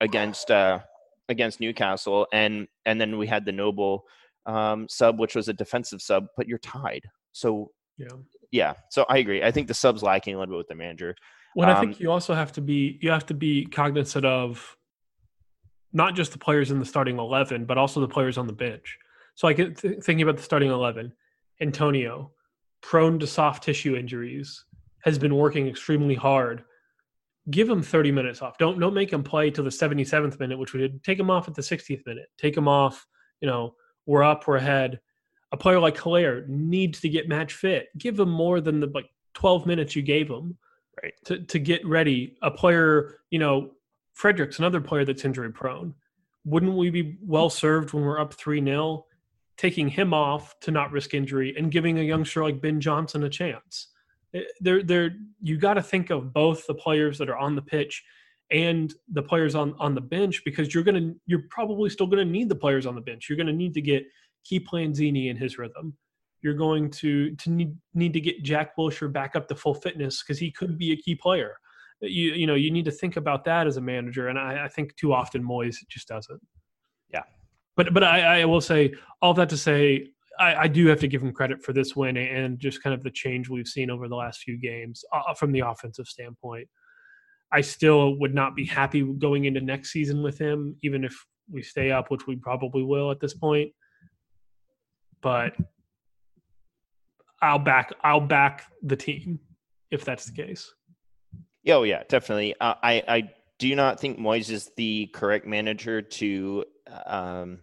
[0.00, 0.80] against uh,
[1.28, 4.04] against Newcastle, and and then we had the Noble
[4.46, 7.04] um, sub, which was a defensive sub, but you're tied.
[7.32, 8.08] So yeah,
[8.50, 8.74] yeah.
[8.90, 9.42] So I agree.
[9.42, 11.14] I think the sub's lacking a little bit with the manager.
[11.54, 14.76] Well, um, I think you also have to be you have to be cognizant of
[15.92, 18.98] not just the players in the starting eleven, but also the players on the bench.
[19.34, 21.12] So, I get th- thinking about the starting eleven.
[21.60, 22.32] Antonio,
[22.80, 24.64] prone to soft tissue injuries,
[25.02, 26.64] has been working extremely hard.
[27.50, 28.56] Give him 30 minutes off.
[28.58, 31.02] Don't don't make him play till the 77th minute, which we did.
[31.02, 32.28] Take him off at the 60th minute.
[32.38, 33.06] Take him off.
[33.40, 33.74] You know,
[34.06, 35.00] we're up, we're ahead.
[35.50, 37.88] A player like Haller needs to get match fit.
[37.98, 40.56] Give him more than the like 12 minutes you gave him
[41.02, 41.14] right.
[41.26, 42.36] to, to get ready.
[42.42, 43.70] A player you know
[44.14, 45.94] frederick's another player that's injury prone.
[46.44, 49.04] Wouldn't we be well served when we're up 3-0
[49.56, 53.28] taking him off to not risk injury and giving a youngster like ben johnson a
[53.28, 53.88] chance?
[54.34, 57.62] Eh, there there you got to think of both the players that are on the
[57.62, 58.02] pitch
[58.50, 62.48] and the players on on the bench because you're gonna you're probably still gonna need
[62.48, 63.28] the players on the bench.
[63.28, 64.04] You're gonna need to get
[64.44, 65.96] keep Lanzini in his rhythm
[66.42, 70.22] you're going to to need, need to get Jack Wilshere back up to full fitness
[70.22, 71.56] because he could be a key player.
[72.00, 74.68] You you know you need to think about that as a manager, and I, I
[74.68, 76.40] think too often Moyes just doesn't.
[77.12, 77.22] Yeah,
[77.76, 81.08] but but I, I will say all that to say I, I, do have to
[81.08, 84.08] give him credit for this win and just kind of the change we've seen over
[84.08, 86.68] the last few games uh, from the offensive standpoint.
[87.52, 91.14] I still would not be happy going into next season with him, even if
[91.50, 93.72] we stay up, which we probably will at this point.
[95.20, 95.54] But
[97.42, 99.40] I'll back I'll back the team
[99.90, 100.72] if that's the case.
[101.68, 102.54] Oh yeah, definitely.
[102.60, 106.64] Uh, I I do not think Moyes is the correct manager to
[107.06, 107.58] um,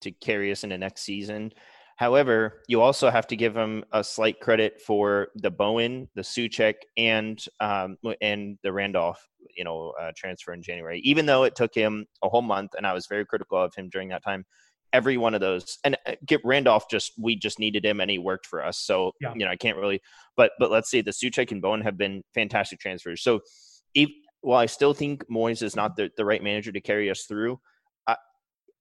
[0.00, 1.52] to carry us into next season.
[1.96, 6.74] However, you also have to give him a slight credit for the Bowen, the Soucek,
[6.96, 9.24] and um, and the Randolph,
[9.56, 11.00] you know, uh, transfer in January.
[11.04, 13.88] Even though it took him a whole month, and I was very critical of him
[13.90, 14.44] during that time,
[14.94, 18.18] every one of those and uh, get Randolph just we just needed him and he
[18.18, 18.78] worked for us.
[18.78, 19.34] So yeah.
[19.34, 20.00] you know I can't really
[20.36, 23.22] but but let's see, the Soucek and Bowen have been fantastic transfers.
[23.22, 23.40] So
[23.94, 24.08] if,
[24.40, 27.60] while I still think Moyes is not the, the right manager to carry us through,
[28.06, 28.16] I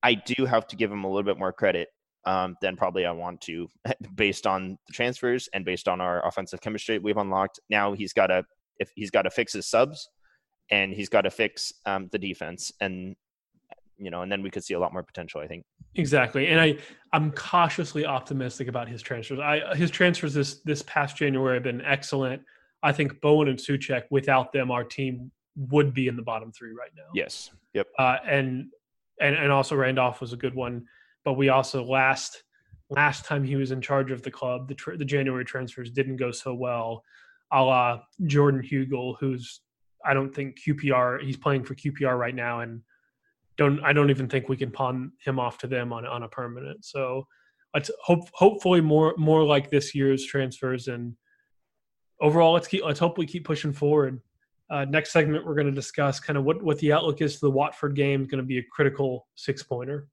[0.01, 1.89] I do have to give him a little bit more credit
[2.25, 3.67] um, then probably I want to,
[4.15, 7.59] based on the transfers and based on our offensive chemistry we've unlocked.
[7.69, 8.43] Now he's got to
[8.79, 10.09] if he's got to fix his subs,
[10.71, 13.15] and he's got to fix um, the defense, and
[13.97, 15.41] you know, and then we could see a lot more potential.
[15.41, 16.77] I think exactly, and I
[17.11, 19.39] I'm cautiously optimistic about his transfers.
[19.39, 22.41] I his transfers this this past January have been excellent.
[22.81, 26.71] I think Bowen and Soucek, without them, our team would be in the bottom three
[26.71, 27.03] right now.
[27.13, 27.51] Yes.
[27.73, 27.87] Yep.
[27.97, 28.67] Uh, and
[29.21, 30.85] and and also Randolph was a good one,
[31.23, 32.43] but we also last
[32.89, 36.17] last time he was in charge of the club, the tr- the January transfers didn't
[36.17, 37.03] go so well.
[37.51, 39.61] A la Jordan Hugill, who's
[40.05, 41.21] I don't think QPR.
[41.21, 42.81] He's playing for QPR right now, and
[43.57, 46.27] don't I don't even think we can pawn him off to them on on a
[46.27, 46.85] permanent.
[46.85, 47.27] So
[47.73, 51.15] let's hope hopefully more more like this year's transfers and
[52.21, 54.21] overall let's keep let's hopefully keep pushing forward.
[54.69, 57.41] Uh, next segment we're going to discuss kind of what what the outlook is to
[57.41, 58.25] the Watford game.
[58.25, 60.07] Going to be a critical six pointer.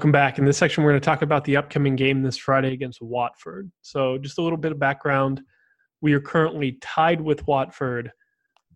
[0.00, 0.38] Welcome back.
[0.38, 3.70] In this section, we're going to talk about the upcoming game this Friday against Watford.
[3.82, 5.42] So, just a little bit of background.
[6.00, 8.10] We are currently tied with Watford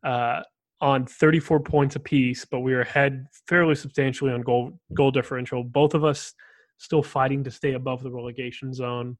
[0.04, 0.42] uh,
[0.82, 5.64] on 34 points apiece, but we are ahead fairly substantially on goal goal differential.
[5.64, 6.34] Both of us
[6.76, 9.16] still fighting to stay above the relegation zone.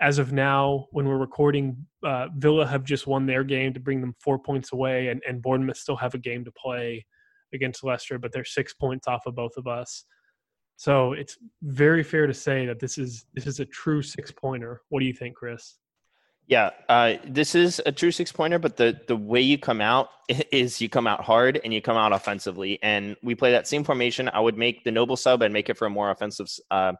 [0.00, 4.00] As of now, when we're recording, uh, Villa have just won their game to bring
[4.00, 7.04] them four points away, and, and Bournemouth still have a game to play
[7.52, 10.04] against Leicester, but they're six points off of both of us.
[10.78, 14.82] So it's very fair to say that this is this is a true six pointer.
[14.90, 15.74] What do you think, Chris?
[16.46, 20.08] Yeah, uh, this is a true six pointer, but the the way you come out
[20.52, 22.78] is you come out hard and you come out offensively.
[22.80, 24.30] And we play that same formation.
[24.32, 26.92] I would make the noble sub and make it for a more offensive, uh,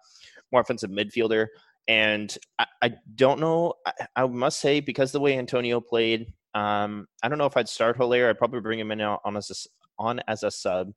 [0.50, 1.46] more offensive midfielder.
[1.86, 3.74] And I, I don't know.
[3.86, 7.68] I, I, must say because the way Antonio played, um, I don't know if I'd
[7.68, 8.28] start Haller.
[8.28, 10.92] I'd probably bring him in on as a, on as a sub.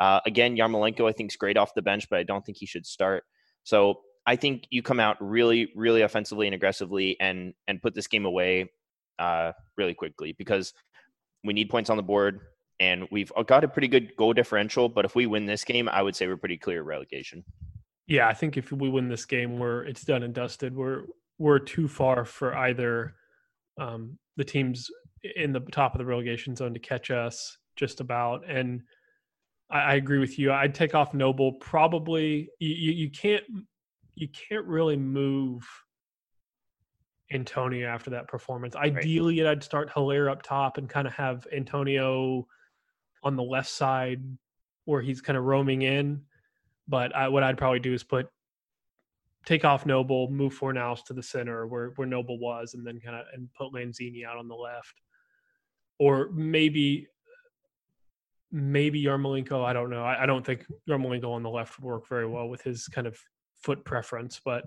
[0.00, 2.66] Uh, again, Yarmolenko I think is great off the bench, but I don't think he
[2.66, 3.24] should start.
[3.62, 8.06] So I think you come out really, really offensively and aggressively, and and put this
[8.06, 8.70] game away
[9.18, 10.72] uh, really quickly because
[11.44, 12.40] we need points on the board,
[12.80, 14.88] and we've got a pretty good goal differential.
[14.88, 17.44] But if we win this game, I would say we're pretty clear relegation.
[18.06, 20.74] Yeah, I think if we win this game, we're it's done and dusted.
[20.74, 21.04] We're
[21.38, 23.14] we're too far for either
[23.78, 24.90] um, the teams
[25.36, 28.82] in the top of the relegation zone to catch us just about and
[29.70, 30.52] I, I agree with you.
[30.52, 31.52] I'd take off Noble.
[31.54, 33.44] Probably you, you, you can't
[34.14, 35.66] you can't really move
[37.32, 38.74] Antonio after that performance.
[38.76, 39.50] Ideally, right.
[39.50, 42.46] I'd start Haller up top and kind of have Antonio
[43.22, 44.20] on the left side
[44.84, 46.22] where he's kind of roaming in.
[46.88, 48.28] But I, what I'd probably do is put
[49.46, 53.16] take off Noble, move Fornals to the center where where Noble was, and then kind
[53.16, 55.00] of and put Lanzini out on the left.
[55.98, 57.06] Or maybe
[58.52, 59.64] maybe Yarmolenko.
[59.64, 60.04] I don't know.
[60.04, 63.06] I, I, don't think Yarmolenko on the left would work very well with his kind
[63.06, 63.18] of
[63.62, 64.40] foot preference.
[64.44, 64.64] But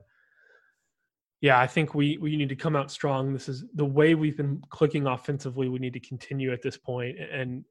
[1.42, 3.34] yeah, I think we we need to come out strong.
[3.34, 5.68] This is the way we've been clicking offensively.
[5.68, 7.18] We need to continue at this point.
[7.20, 7.66] And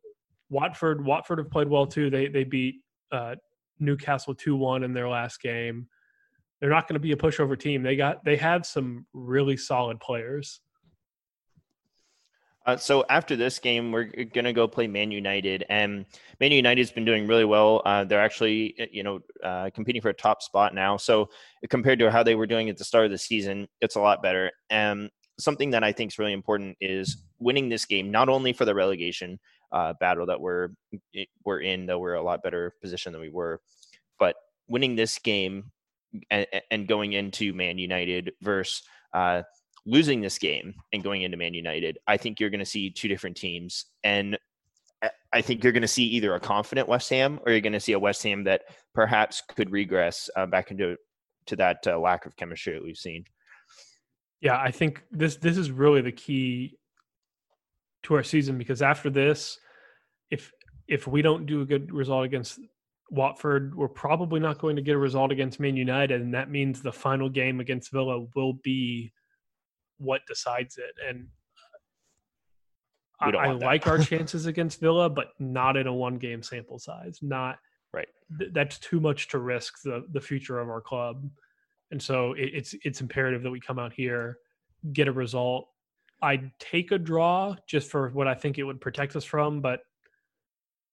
[0.51, 2.11] Watford, Watford have played well too.
[2.11, 2.77] They they beat
[3.11, 3.37] uh,
[3.81, 5.87] Newcastle two one in their last game.
[6.61, 7.83] They're not going to be a pushover team.
[7.83, 10.61] They got they have some really solid players.
[12.65, 16.07] Uh, so after this game, we're going to go play Man United, and
[16.41, 17.83] Man United's been doing really well.
[17.85, 20.97] Uh, they're actually, you know, uh, competing for a top spot now.
[20.97, 21.29] So
[21.71, 24.23] compared to how they were doing at the start of the season, it's a lot
[24.23, 24.51] better.
[24.71, 28.65] And something that I think is really important is winning this game, not only for
[28.65, 29.41] the relegation
[29.73, 30.69] uh, battle that we're
[31.45, 33.61] we're in, though we're a lot better position than we were,
[34.19, 34.37] but
[34.69, 35.73] winning this game
[36.31, 38.83] and, and going into Man United versus
[39.13, 39.43] uh,
[39.85, 43.09] losing this game and going into Man United, I think you're going to see two
[43.09, 43.87] different teams.
[44.05, 44.39] And
[45.33, 47.81] I think you're going to see either a confident West Ham or you're going to
[47.81, 48.63] see a West Ham that
[48.95, 50.97] perhaps could regress uh, back into
[51.47, 53.25] to that uh, lack of chemistry that we've seen.
[54.41, 56.79] Yeah, I think this this is really the key
[58.05, 59.59] to our season because after this,
[60.31, 60.53] if
[60.89, 62.61] if we don't do a good result against
[63.11, 66.81] Watford, we're probably not going to get a result against Man United, and that means
[66.81, 69.13] the final game against Villa will be
[70.03, 70.95] what decides it.
[71.07, 71.29] And
[73.21, 77.19] I, I like our chances against Villa, but not in a one game sample size.
[77.23, 77.59] Not
[77.93, 78.09] right.
[78.39, 81.29] Th- that's too much to risk the the future of our club,
[81.91, 84.39] and so it, it's it's imperative that we come out here,
[84.93, 85.69] get a result.
[86.21, 89.81] I'd take a draw just for what I think it would protect us from, but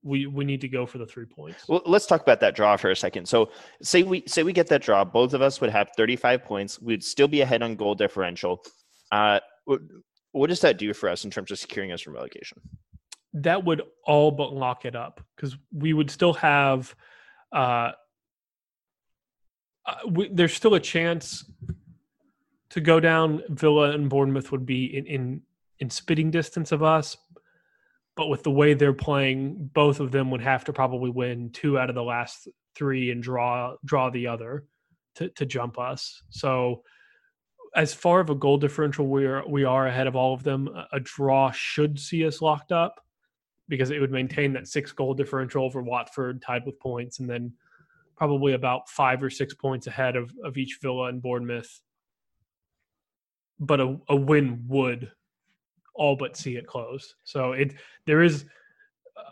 [0.04, 1.68] we we need to go for the three points.
[1.68, 3.28] Well, let's talk about that draw for a second.
[3.28, 3.50] So,
[3.82, 6.82] say we say we get that draw, both of us would have 35 points.
[6.82, 8.64] We'd still be ahead on goal differential.
[9.12, 9.82] Uh, what,
[10.32, 12.60] what does that do for us in terms of securing us from relegation?
[13.34, 16.96] That would all but lock it up because we would still have.
[17.52, 17.92] Uh,
[19.86, 21.50] uh, we, there's still a chance
[22.72, 23.44] to go down.
[23.50, 25.42] Villa and Bournemouth would be in in,
[25.80, 27.18] in spitting distance of us,
[28.16, 31.78] but with the way they're playing, both of them would have to probably win two
[31.78, 34.66] out of the last three and draw draw the other
[35.16, 36.24] to to jump us.
[36.30, 36.84] So
[37.76, 40.70] as far of a goal differential, we are we are ahead of all of them.
[40.92, 43.04] A draw should see us locked up
[43.68, 47.54] because it would maintain that six goal differential over Watford, tied with points, and then
[48.16, 51.80] probably about five or six points ahead of, of each Villa and Bournemouth.
[53.60, 55.12] But a, a win would
[55.94, 57.14] all but see it closed.
[57.24, 58.46] So it there is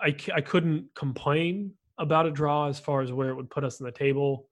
[0.01, 3.79] I I couldn't complain about a draw as far as where it would put us
[3.79, 4.47] in the table.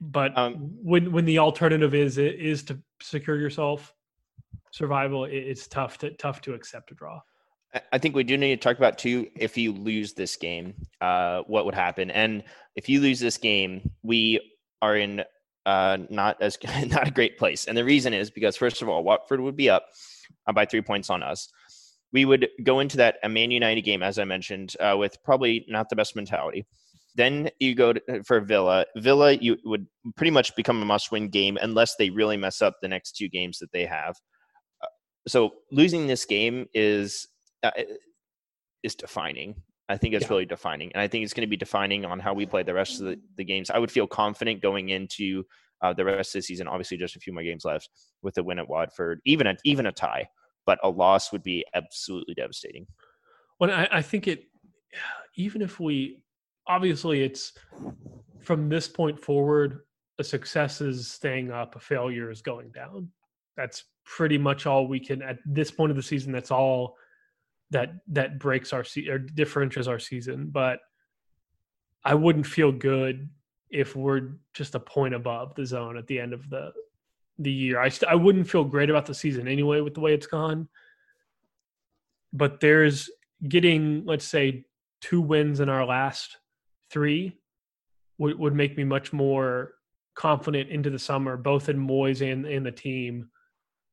[0.00, 3.94] But um, when when the alternative is is to secure yourself
[4.70, 7.20] survival, it's tough to tough to accept a draw.
[7.92, 9.28] I think we do need to talk about too.
[9.34, 12.10] If you lose this game, uh, what would happen?
[12.10, 12.44] And
[12.74, 14.40] if you lose this game, we
[14.82, 15.24] are in
[15.64, 17.66] uh, not as not a great place.
[17.66, 19.86] And the reason is because first of all, Watford would be up
[20.46, 21.48] uh, by three points on us.
[22.12, 25.66] We would go into that a Man United game, as I mentioned, uh, with probably
[25.68, 26.66] not the best mentality.
[27.16, 28.84] Then you go to, uh, for Villa.
[28.96, 29.86] Villa, you would
[30.16, 33.58] pretty much become a must-win game unless they really mess up the next two games
[33.58, 34.14] that they have.
[34.82, 34.86] Uh,
[35.26, 37.26] so losing this game is
[37.62, 37.70] uh,
[38.82, 39.56] is defining.
[39.88, 40.30] I think it's yeah.
[40.30, 42.74] really defining, and I think it's going to be defining on how we play the
[42.74, 43.70] rest of the, the games.
[43.70, 45.44] I would feel confident going into
[45.80, 46.68] uh, the rest of the season.
[46.68, 47.88] Obviously, just a few more games left
[48.22, 50.28] with a win at Watford, even a even a tie,
[50.66, 52.86] but a loss would be absolutely devastating.
[53.58, 54.44] Well, I, I think it,
[55.36, 56.18] even if we,
[56.66, 57.52] obviously, it's
[58.40, 59.80] from this point forward,
[60.18, 63.08] a success is staying up, a failure is going down.
[63.56, 66.32] That's pretty much all we can at this point of the season.
[66.32, 66.96] That's all
[67.70, 70.48] that that breaks our se- or differentiates our season.
[70.50, 70.80] But
[72.04, 73.28] I wouldn't feel good
[73.68, 76.72] if we're just a point above the zone at the end of the
[77.38, 77.80] the year.
[77.80, 80.68] I st- I wouldn't feel great about the season anyway with the way it's gone.
[82.32, 83.10] But there's
[83.46, 84.64] getting let's say
[85.00, 86.38] two wins in our last
[86.96, 87.38] three
[88.16, 89.74] would would make me much more
[90.14, 93.28] confident into the summer, both in Moyes and in the team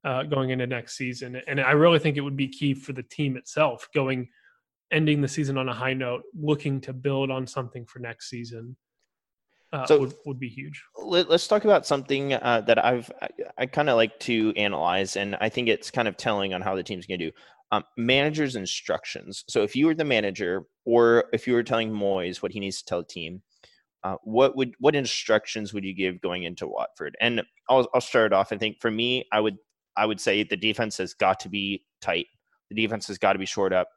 [0.05, 1.41] uh, going into next season.
[1.45, 4.29] And I really think it would be key for the team itself going
[4.89, 8.77] ending the season on a high note, looking to build on something for next season.
[9.73, 10.81] Uh, so would, would be huge.
[11.03, 15.17] Let, us talk about something uh, that I've I, I kind of like to analyze,
[15.17, 17.35] and I think it's kind of telling on how the team's going to do.
[17.73, 19.43] Um, managers' instructions.
[19.49, 22.77] So if you were the manager, or if you were telling Moyes what he needs
[22.77, 23.41] to tell the team,
[24.03, 27.17] uh, what would what instructions would you give going into Watford?
[27.19, 28.51] And I'll I'll start off.
[28.51, 29.57] I think for me, I would
[29.97, 32.27] I would say the defense has got to be tight.
[32.69, 33.89] The defense has got to be short up.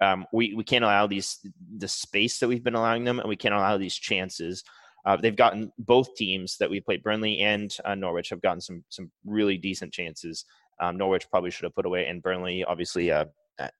[0.00, 1.38] Um, we we can't allow these
[1.76, 4.64] the space that we've been allowing them, and we can't allow these chances.
[5.04, 8.84] Uh, they've gotten both teams that we played, Burnley and uh, Norwich, have gotten some
[8.88, 10.46] some really decent chances.
[10.80, 13.26] Um, Norwich probably should have put away, and Burnley obviously uh,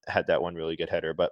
[0.07, 1.15] had that one really good header.
[1.15, 1.31] But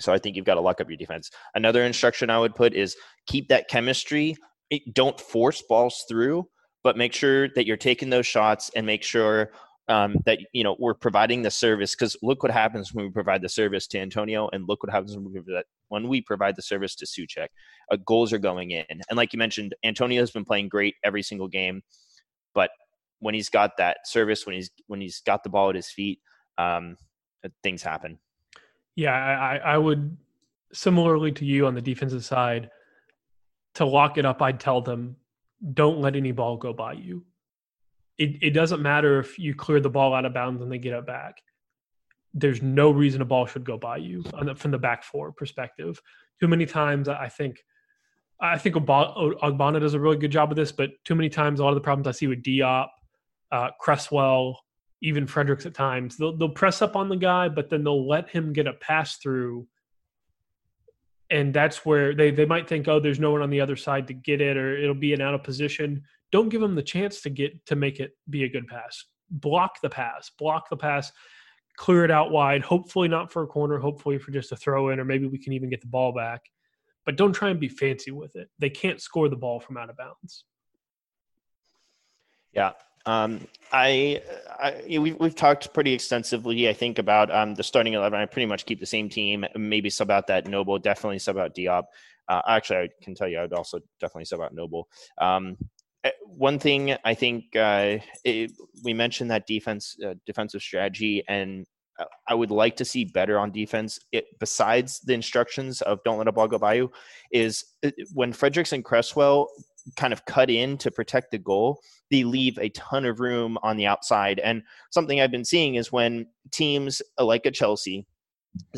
[0.00, 1.30] so I think you've got to lock up your defense.
[1.54, 2.96] Another instruction I would put is
[3.26, 4.36] keep that chemistry.
[4.70, 6.46] It, don't force balls through
[6.82, 9.52] but make sure that you're taking those shots and make sure
[9.88, 13.42] um, that you know we're providing the service because look what happens when we provide
[13.42, 16.62] the service to Antonio and look what happens when we provide, when we provide the
[16.62, 17.48] service to Soucek.
[17.90, 21.48] Uh, goals are going in, and like you mentioned, Antonio's been playing great every single
[21.48, 21.82] game,
[22.54, 22.70] but
[23.22, 26.18] when he's got that service, when he's when he's got the ball at his feet,
[26.58, 26.96] um,
[27.44, 28.18] uh, things happen.
[28.96, 30.16] Yeah, I, I would
[30.72, 32.68] similarly to you on the defensive side
[33.76, 34.42] to lock it up.
[34.42, 35.16] I'd tell them
[35.72, 37.24] don't let any ball go by you.
[38.18, 40.92] It, it doesn't matter if you clear the ball out of bounds and they get
[40.92, 41.40] it back.
[42.34, 46.00] There's no reason a ball should go by you the, from the back four perspective.
[46.40, 47.62] Too many times, I think,
[48.40, 51.62] I think Ogbonna does a really good job of this, but too many times, a
[51.62, 52.88] lot of the problems I see with Diop,
[53.52, 54.58] uh, Cresswell,
[55.02, 58.28] even Fredericks at times, they'll, they'll press up on the guy, but then they'll let
[58.28, 59.68] him get a pass through
[61.32, 64.06] and that's where they they might think, oh, there's no one on the other side
[64.06, 66.02] to get it, or it'll be an out of position.
[66.30, 69.06] Don't give them the chance to get to make it be a good pass.
[69.30, 70.30] Block the pass.
[70.38, 71.10] Block the pass.
[71.78, 72.60] clear it out wide.
[72.62, 73.78] Hopefully not for a corner.
[73.78, 76.42] Hopefully for just a throw in, or maybe we can even get the ball back.
[77.06, 78.50] But don't try and be fancy with it.
[78.58, 80.44] They can't score the ball from out of bounds.
[82.52, 82.72] Yeah,
[83.06, 84.22] um, I,
[84.60, 88.20] I we've we've talked pretty extensively, I think, about um, the starting eleven.
[88.20, 89.44] I pretty much keep the same team.
[89.56, 90.78] Maybe sub out that Noble.
[90.78, 91.84] Definitely sub out Diop.
[92.28, 94.88] Uh, actually, I can tell you, I'd also definitely sub out Noble.
[95.18, 95.56] Um,
[96.04, 98.52] eh, one thing I think uh, it,
[98.84, 101.66] we mentioned that defense, uh, defensive strategy, and
[101.98, 103.98] uh, I would like to see better on defense.
[104.12, 106.92] It, besides the instructions of "Don't let a ball go by you,"
[107.32, 109.48] is uh, when Fredericks and Cresswell
[109.96, 111.80] kind of cut in to protect the goal,
[112.10, 114.38] they leave a ton of room on the outside.
[114.40, 118.06] And something I've been seeing is when teams like a Chelsea,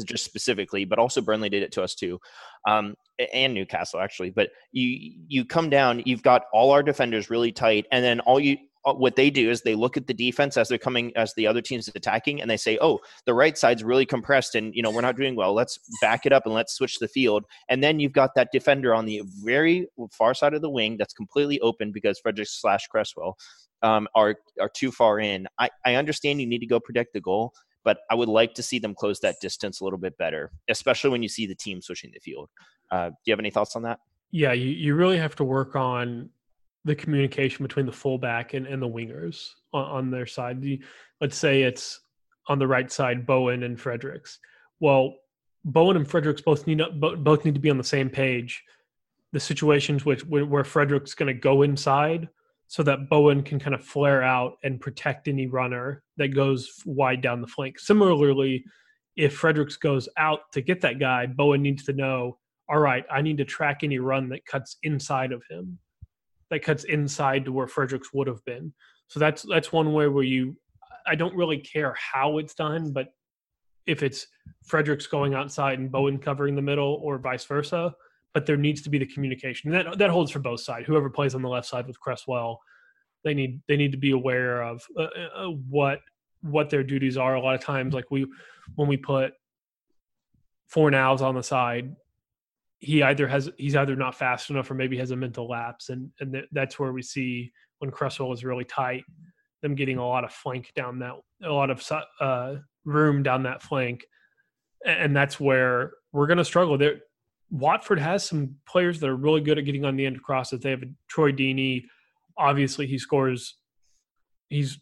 [0.05, 2.21] just specifically, but also Burnley did it to us too,
[2.67, 2.95] um,
[3.33, 4.31] and Newcastle actually.
[4.31, 8.39] But you you come down, you've got all our defenders really tight, and then all
[8.39, 11.33] you uh, what they do is they look at the defense as they're coming as
[11.35, 14.83] the other team's attacking and they say oh the right side's really compressed and you
[14.83, 17.83] know we're not doing well let's back it up and let's switch the field and
[17.83, 21.59] then you've got that defender on the very far side of the wing that's completely
[21.61, 23.37] open because frederick slash cresswell
[23.83, 27.21] um, are are too far in I, I understand you need to go protect the
[27.21, 27.53] goal
[27.85, 31.11] but I would like to see them close that distance a little bit better, especially
[31.11, 32.49] when you see the team switching the field.
[32.91, 34.01] Uh, do you have any thoughts on that?
[34.31, 36.31] Yeah, you, you really have to work on
[36.85, 40.61] the communication between the fullback and, and the wingers on, on their side.
[40.61, 40.83] The,
[41.21, 42.01] let's say it's
[42.47, 44.39] on the right side, Bowen and Fredericks.
[44.81, 45.15] Well,
[45.65, 48.63] Bowen and Fredericks both need both need to be on the same page.
[49.33, 52.29] The situations which where Fredericks going to go inside
[52.69, 57.21] so that Bowen can kind of flare out and protect any runner that goes wide
[57.21, 57.79] down the flank.
[57.79, 58.65] Similarly,
[59.17, 63.23] if Fredericks goes out to get that guy, Bowen needs to know, all right, I
[63.23, 65.79] need to track any run that cuts inside of him
[66.51, 68.73] that cuts inside to where Fredericks would have been.
[69.09, 70.57] So that's that's one way where you
[71.07, 73.09] I don't really care how it's done, but
[73.87, 74.27] if it's
[74.65, 77.95] Fredericks going outside and Bowen covering the middle or vice versa,
[78.33, 79.73] but there needs to be the communication.
[79.73, 80.87] And that that holds for both sides.
[80.87, 82.61] Whoever plays on the left side with Cresswell,
[83.23, 86.01] they need they need to be aware of uh, uh, what
[86.43, 87.35] what their duties are.
[87.35, 88.27] A lot of times, like we
[88.75, 89.33] when we put
[90.75, 91.95] Fornals on the side,
[92.81, 96.11] he either has he's either not fast enough or maybe has a mental lapse and
[96.21, 99.05] and th- that's where we see when Cresswell is really tight
[99.63, 101.83] them getting a lot of flank down that a lot of
[102.21, 104.05] uh, room down that flank
[104.85, 106.77] and that's where we're going to struggle.
[106.79, 107.01] There
[107.51, 110.61] Watford has some players that are really good at getting on the end of crosses.
[110.61, 111.85] They have a Troy Deeney.
[112.37, 113.57] Obviously he scores
[114.49, 114.79] he's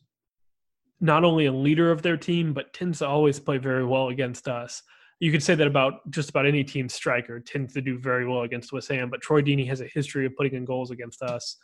[1.00, 4.48] not only a leader of their team but tends to always play very well against
[4.48, 4.82] us
[5.22, 8.42] you could say that about just about any team striker tends to do very well
[8.42, 11.58] against West Ham, but Troy Deeney has a history of putting in goals against us,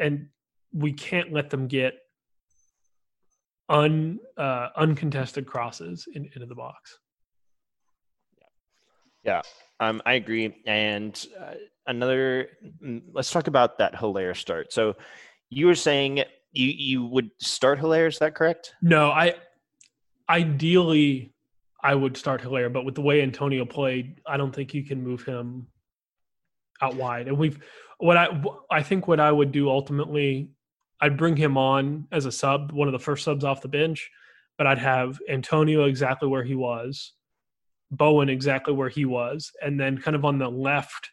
[0.00, 0.26] and
[0.72, 1.92] we can't let them get
[3.68, 6.98] un uh, uncontested crosses in, into the box.
[9.22, 9.42] Yeah,
[9.80, 10.56] um, I agree.
[10.66, 11.52] And uh,
[11.86, 12.48] another,
[12.82, 14.72] mm, let's talk about that Haller start.
[14.72, 14.96] So
[15.50, 18.72] you were saying you you would start Haller, is that correct?
[18.80, 19.34] No, I
[20.30, 21.34] ideally
[21.86, 25.04] I would start Haller, but with the way Antonio played, I don't think you can
[25.04, 25.68] move him
[26.82, 27.28] out wide.
[27.28, 27.60] And we've
[27.98, 30.50] what I I think what I would do ultimately,
[31.00, 34.10] I'd bring him on as a sub, one of the first subs off the bench,
[34.58, 37.12] but I'd have Antonio exactly where he was,
[37.92, 41.10] Bowen exactly where he was, and then kind of on the left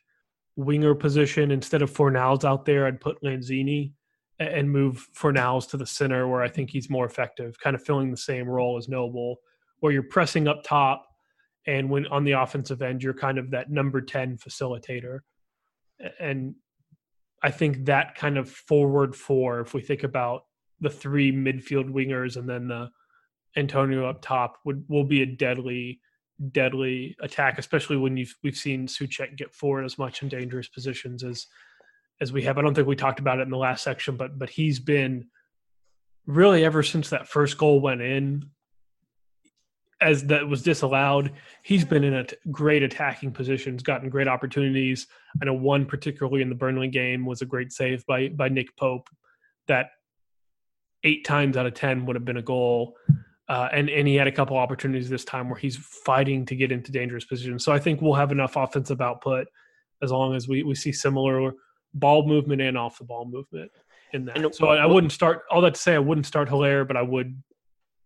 [0.55, 3.93] winger position instead of Fornals out there, I'd put Lanzini
[4.39, 8.09] and move Fornals to the center where I think he's more effective, kind of filling
[8.09, 9.37] the same role as Noble
[9.83, 11.05] where you're pressing up top
[11.67, 15.19] and when on the offensive end you're kind of that number 10 facilitator.
[16.21, 16.55] And
[17.41, 20.45] i think that kind of forward four if we think about
[20.79, 22.89] the three midfield wingers and then the
[23.57, 25.99] antonio up top would will be a deadly
[26.51, 31.25] deadly attack especially when you've we've seen Soucek get forward as much in dangerous positions
[31.25, 31.47] as
[32.21, 32.57] as we have.
[32.57, 35.25] I don't think we talked about it in the last section but but he's been
[36.25, 38.49] really ever since that first goal went in
[40.03, 41.31] as that was disallowed,
[41.63, 45.07] he's been in a t- great attacking positions, gotten great opportunities.
[45.41, 48.75] I know one particularly in the Burnley game was a great save by by Nick
[48.77, 49.09] Pope
[49.67, 49.87] that
[51.03, 52.95] eight times out of ten would have been a goal.
[53.49, 56.71] Uh, and and he had a couple opportunities this time where he's fighting to get
[56.71, 57.63] into dangerous positions.
[57.63, 59.47] So I think we'll have enough offensive output
[60.01, 61.53] as long as we, we see similar
[61.93, 63.71] ball movement and off the ball movement
[64.13, 64.37] in that.
[64.37, 66.97] And so I, I wouldn't start all that to say I wouldn't start Haller, but
[66.97, 67.41] I would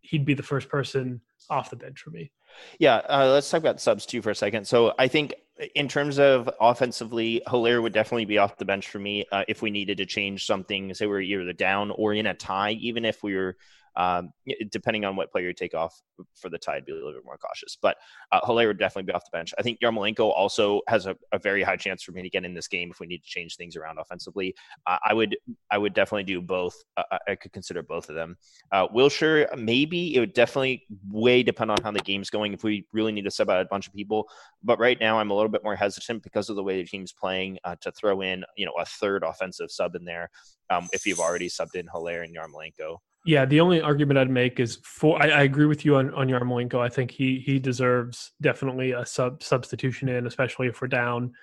[0.08, 2.32] he'd be the first person off the bench for me.
[2.80, 4.66] Yeah, uh, let's talk about subs too for a second.
[4.66, 5.36] So I think
[5.76, 9.62] in terms of offensively, Haller would definitely be off the bench for me uh, if
[9.62, 10.94] we needed to change something.
[10.94, 13.58] Say we're either down or in a tie, even if we were
[13.98, 14.32] Um,
[14.70, 16.00] depending on what player you take off
[16.36, 17.78] for the Tide, be a little bit more cautious.
[17.82, 17.98] But
[18.32, 19.56] uh, Haller would definitely be off the bench.
[19.58, 22.54] I think Yarmolenko also has a, a, very high chance for me to get in
[22.54, 24.54] this game if we need to change things around offensively.
[24.86, 25.36] Uh, I would
[25.72, 26.76] I would definitely do both.
[26.96, 28.38] Uh, I could consider both of them.
[28.72, 32.54] Uh, Wilshere, maybe it would definitely way depend on how the game's going.
[32.54, 34.28] If we really need to sub out a bunch of people,
[34.64, 37.14] but right now I'm a little bit more hesitant because of the way the team's
[37.14, 40.30] playing uh, to throw in you know a third offensive sub in there.
[40.70, 42.98] Um, if you've already subbed in Haller and Yarmolenko.
[43.28, 46.30] Yeah, the only argument I'd make is for I, I, agree with you on on
[46.30, 46.80] Yarmolenko.
[46.80, 51.34] I think he he deserves definitely a sub substitution in, especially if we're down.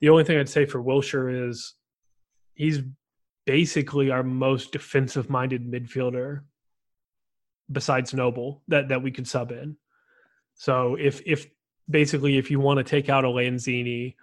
[0.00, 1.74] The only thing I'd say for Wilshere is
[2.54, 2.80] he's
[3.46, 6.40] basically our most defensive minded midfielder
[7.70, 9.76] besides Noble that that we could sub in.
[10.56, 11.46] So if if
[11.88, 14.16] basically if you want to take out a Lanzini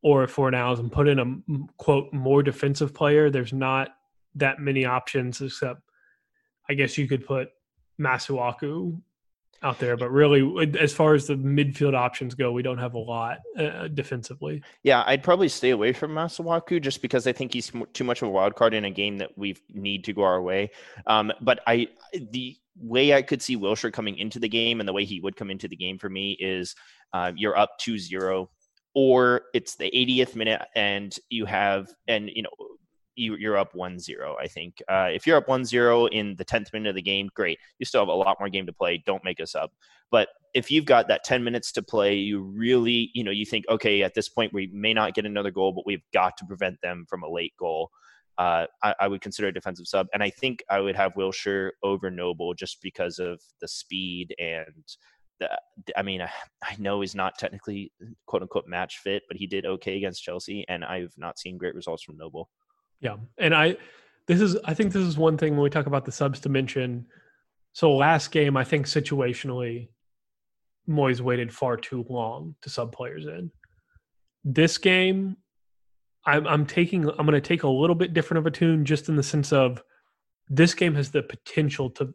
[0.00, 3.90] or a Fornals and put in a quote more defensive player, there's not
[4.36, 5.82] that many options except
[6.68, 7.50] I guess you could put
[8.00, 9.00] Masuaku
[9.62, 12.98] out there, but really, as far as the midfield options go, we don't have a
[12.98, 14.62] lot uh, defensively.
[14.82, 18.28] Yeah, I'd probably stay away from Masuaku just because I think he's too much of
[18.28, 20.70] a wild card in a game that we need to go our way.
[21.06, 24.92] Um, but I, the way I could see Wilshere coming into the game and the
[24.92, 26.74] way he would come into the game for me is
[27.12, 28.48] uh, you're up 2-0
[28.94, 32.50] or it's the 80th minute and you have and you know
[33.16, 34.82] you, are up 1-0 i think.
[34.88, 37.58] Uh, if you're up 1-0 in the 10th minute of the game great.
[37.78, 39.02] You still have a lot more game to play.
[39.06, 39.72] Don't make us up.
[40.10, 43.64] But if you've got that 10 minutes to play you really you know you think
[43.68, 46.80] okay at this point we may not get another goal but we've got to prevent
[46.82, 47.90] them from a late goal.
[48.38, 50.08] Uh, I, I, would consider a defensive sub.
[50.12, 54.84] And i think i would have wilshere over noble just because of the speed and
[55.38, 55.48] the,
[55.96, 56.22] I mean,
[56.62, 57.92] I know he's not technically
[58.26, 61.74] quote unquote match fit, but he did okay against Chelsea, and I've not seen great
[61.74, 62.48] results from Noble.
[63.00, 63.76] Yeah, and I
[64.26, 67.06] this is I think this is one thing when we talk about the subs dimension.
[67.72, 69.88] So last game, I think situationally,
[70.88, 73.50] Moyes waited far too long to sub players in.
[74.44, 75.36] This game,
[76.24, 79.08] I'm, I'm taking I'm going to take a little bit different of a tune, just
[79.08, 79.82] in the sense of
[80.48, 82.14] this game has the potential to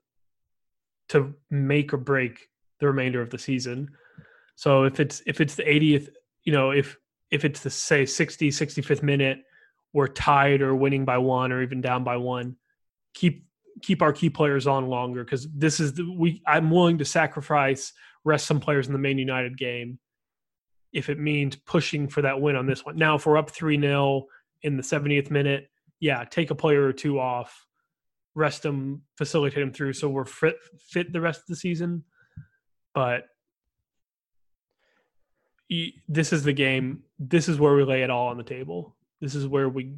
[1.10, 2.48] to make or break
[2.80, 3.90] the remainder of the season.
[4.56, 6.10] So if it's if it's the 80th,
[6.44, 6.98] you know, if
[7.30, 9.40] if it's the say 60 65th minute
[9.94, 12.56] we're tied or winning by one or even down by one,
[13.14, 13.46] keep
[13.82, 17.94] keep our key players on longer because this is the we I'm willing to sacrifice
[18.24, 20.00] rest some players in the Man United game
[20.94, 22.98] if it means pushing for that win on this one.
[22.98, 24.24] Now if we're up 3-0
[24.64, 25.70] in the 70th minute,
[26.02, 27.66] yeah, take a player or two off,
[28.36, 32.04] rest them, facilitate them through so we're fit fit the rest of the season.
[32.94, 33.26] But
[36.10, 37.04] this is the game.
[37.18, 38.96] This is where we lay it all on the table.
[39.22, 39.94] This is where we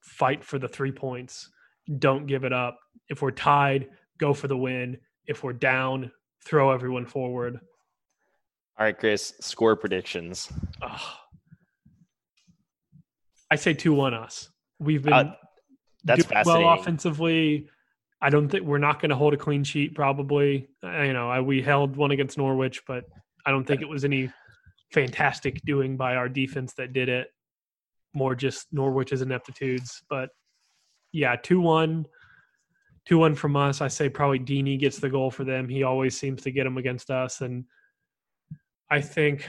[0.00, 1.50] fight for the three points.
[1.98, 2.78] Don't give it up.
[3.08, 4.98] If we're tied, go for the win.
[5.26, 6.12] If we're down,
[6.44, 7.58] throw everyone forward.
[8.78, 10.50] All right, Chris, score predictions.
[10.80, 11.16] Oh.
[13.50, 14.48] I say 2 1 us.
[14.78, 15.34] We've been uh,
[16.04, 17.68] that's doing well offensively.
[18.22, 19.94] I don't think we're not going to hold a clean sheet.
[19.94, 23.04] Probably, you know, I, we held one against Norwich, but
[23.44, 24.30] I don't think it was any
[24.92, 27.28] fantastic doing by our defense that did it
[28.12, 30.02] more just Norwich's ineptitudes.
[30.08, 30.30] But
[31.12, 32.06] yeah, 2 1.
[33.06, 33.80] 2 1 from us.
[33.80, 35.68] I say probably Deeney gets the goal for them.
[35.68, 37.40] He always seems to get them against us.
[37.40, 37.64] And
[38.90, 39.48] I think.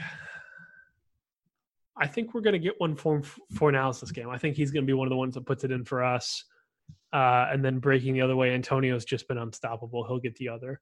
[1.94, 3.20] I think we're going to get one for
[3.52, 4.30] Fornals this game.
[4.30, 6.02] I think he's going to be one of the ones that puts it in for
[6.02, 6.42] us.
[7.12, 10.04] Uh, and then breaking the other way, Antonio's just been unstoppable.
[10.06, 10.80] He'll get the other.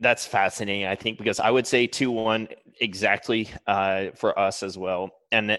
[0.00, 2.48] That's fascinating, I think, because I would say 2 1
[2.80, 5.10] exactly uh, for us as well.
[5.32, 5.58] And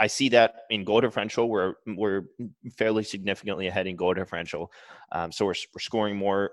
[0.00, 2.22] I see that in goal differential, we're, we're
[2.76, 4.72] fairly significantly ahead in goal differential.
[5.12, 6.52] Um, so we're, we're scoring more.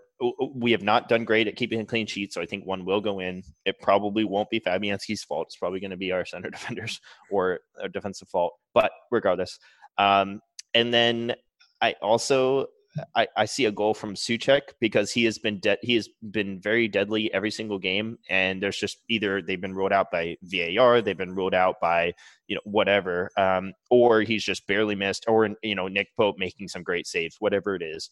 [0.53, 2.33] We have not done great at keeping a clean sheet.
[2.33, 3.43] So I think one will go in.
[3.65, 5.47] It probably won't be Fabianski's fault.
[5.47, 6.99] It's probably going to be our center defenders
[7.31, 8.53] or a defensive fault.
[8.73, 9.57] But regardless.
[9.97, 10.41] Um,
[10.73, 11.35] and then
[11.81, 12.67] I also
[13.15, 16.59] I, I see a goal from Soucek because he has been de- he has been
[16.59, 21.01] very deadly every single game, and there's just either they've been ruled out by VAR,
[21.01, 22.13] they've been ruled out by
[22.47, 26.67] you know whatever, um, or he's just barely missed, or you know Nick Pope making
[26.67, 28.09] some great saves, whatever it is.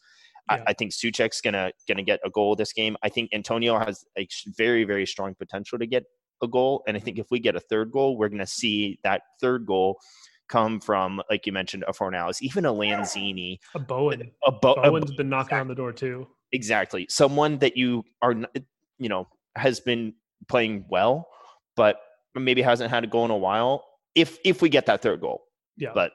[0.49, 0.57] Yeah.
[0.57, 2.95] I, I, think Soucek's gonna gonna get a goal this game.
[3.03, 4.27] I think Antonio has a
[4.57, 6.05] very very strong potential to get
[6.41, 9.23] a goal, and I think if we get a third goal, we're gonna see that
[9.41, 9.99] third goal
[10.49, 14.31] come from, like you mentioned, a Fornals, even a Lanzini, a Bowen.
[14.45, 15.59] A, Bo- Bowen's a, been knocking exactly.
[15.61, 16.27] on the door too.
[16.51, 18.33] Exactly, someone that you are,
[18.97, 20.13] you know, has been
[20.47, 21.27] playing well,
[21.75, 21.97] but
[22.35, 23.85] maybe hasn't had a goal in a while.
[24.15, 25.43] If if we get that third goal,
[25.77, 25.91] yeah.
[25.93, 26.11] But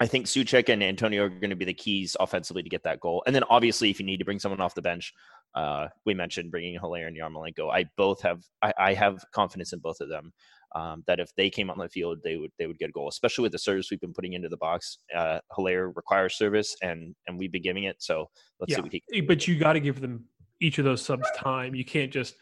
[0.00, 3.00] I think Soucek and Antonio are going to be the keys offensively to get that
[3.00, 3.22] goal.
[3.26, 5.14] And then obviously, if you need to bring someone off the bench,
[5.54, 7.72] uh, we mentioned bringing Haller and Yarmolenko.
[7.72, 10.32] I both have I, I have confidence in both of them.
[10.76, 13.08] Um, that if they came on the field, they would they would get a goal,
[13.08, 14.98] especially with the service we've been putting into the box.
[15.14, 17.96] Uh, Haller requires service, and and we've been giving it.
[18.00, 18.82] So let's yeah, see.
[18.82, 20.24] What can- but you got to give them
[20.60, 21.74] each of those subs time.
[21.74, 22.34] You can't just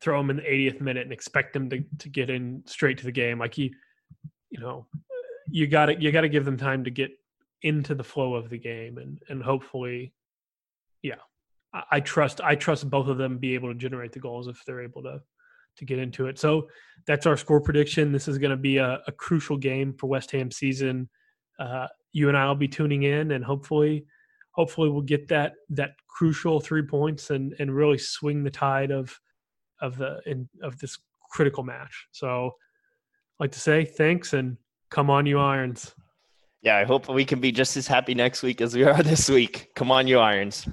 [0.00, 3.04] throw them in the 80th minute and expect them to to get in straight to
[3.04, 3.38] the game.
[3.38, 3.70] Like you,
[4.50, 4.86] you know,
[5.48, 7.12] you got to you got to give them time to get
[7.62, 10.12] into the flow of the game, and and hopefully,
[11.02, 11.16] yeah,
[11.72, 14.62] I, I trust I trust both of them be able to generate the goals if
[14.66, 15.20] they're able to
[15.76, 16.38] to get into it.
[16.38, 16.68] So
[17.06, 18.12] that's our score prediction.
[18.12, 21.08] This is going to be a, a, crucial game for West Ham season.
[21.58, 24.04] Uh, you and I will be tuning in, and hopefully,
[24.52, 29.18] hopefully we'll get that that crucial three points and and really swing the tide of
[29.80, 30.98] of the in, of this
[31.30, 32.06] critical match.
[32.12, 34.56] So, I'd like to say thanks and
[34.90, 35.94] come on, you irons.
[36.62, 39.30] Yeah, I hope we can be just as happy next week as we are this
[39.30, 39.70] week.
[39.74, 40.66] Come on, you irons.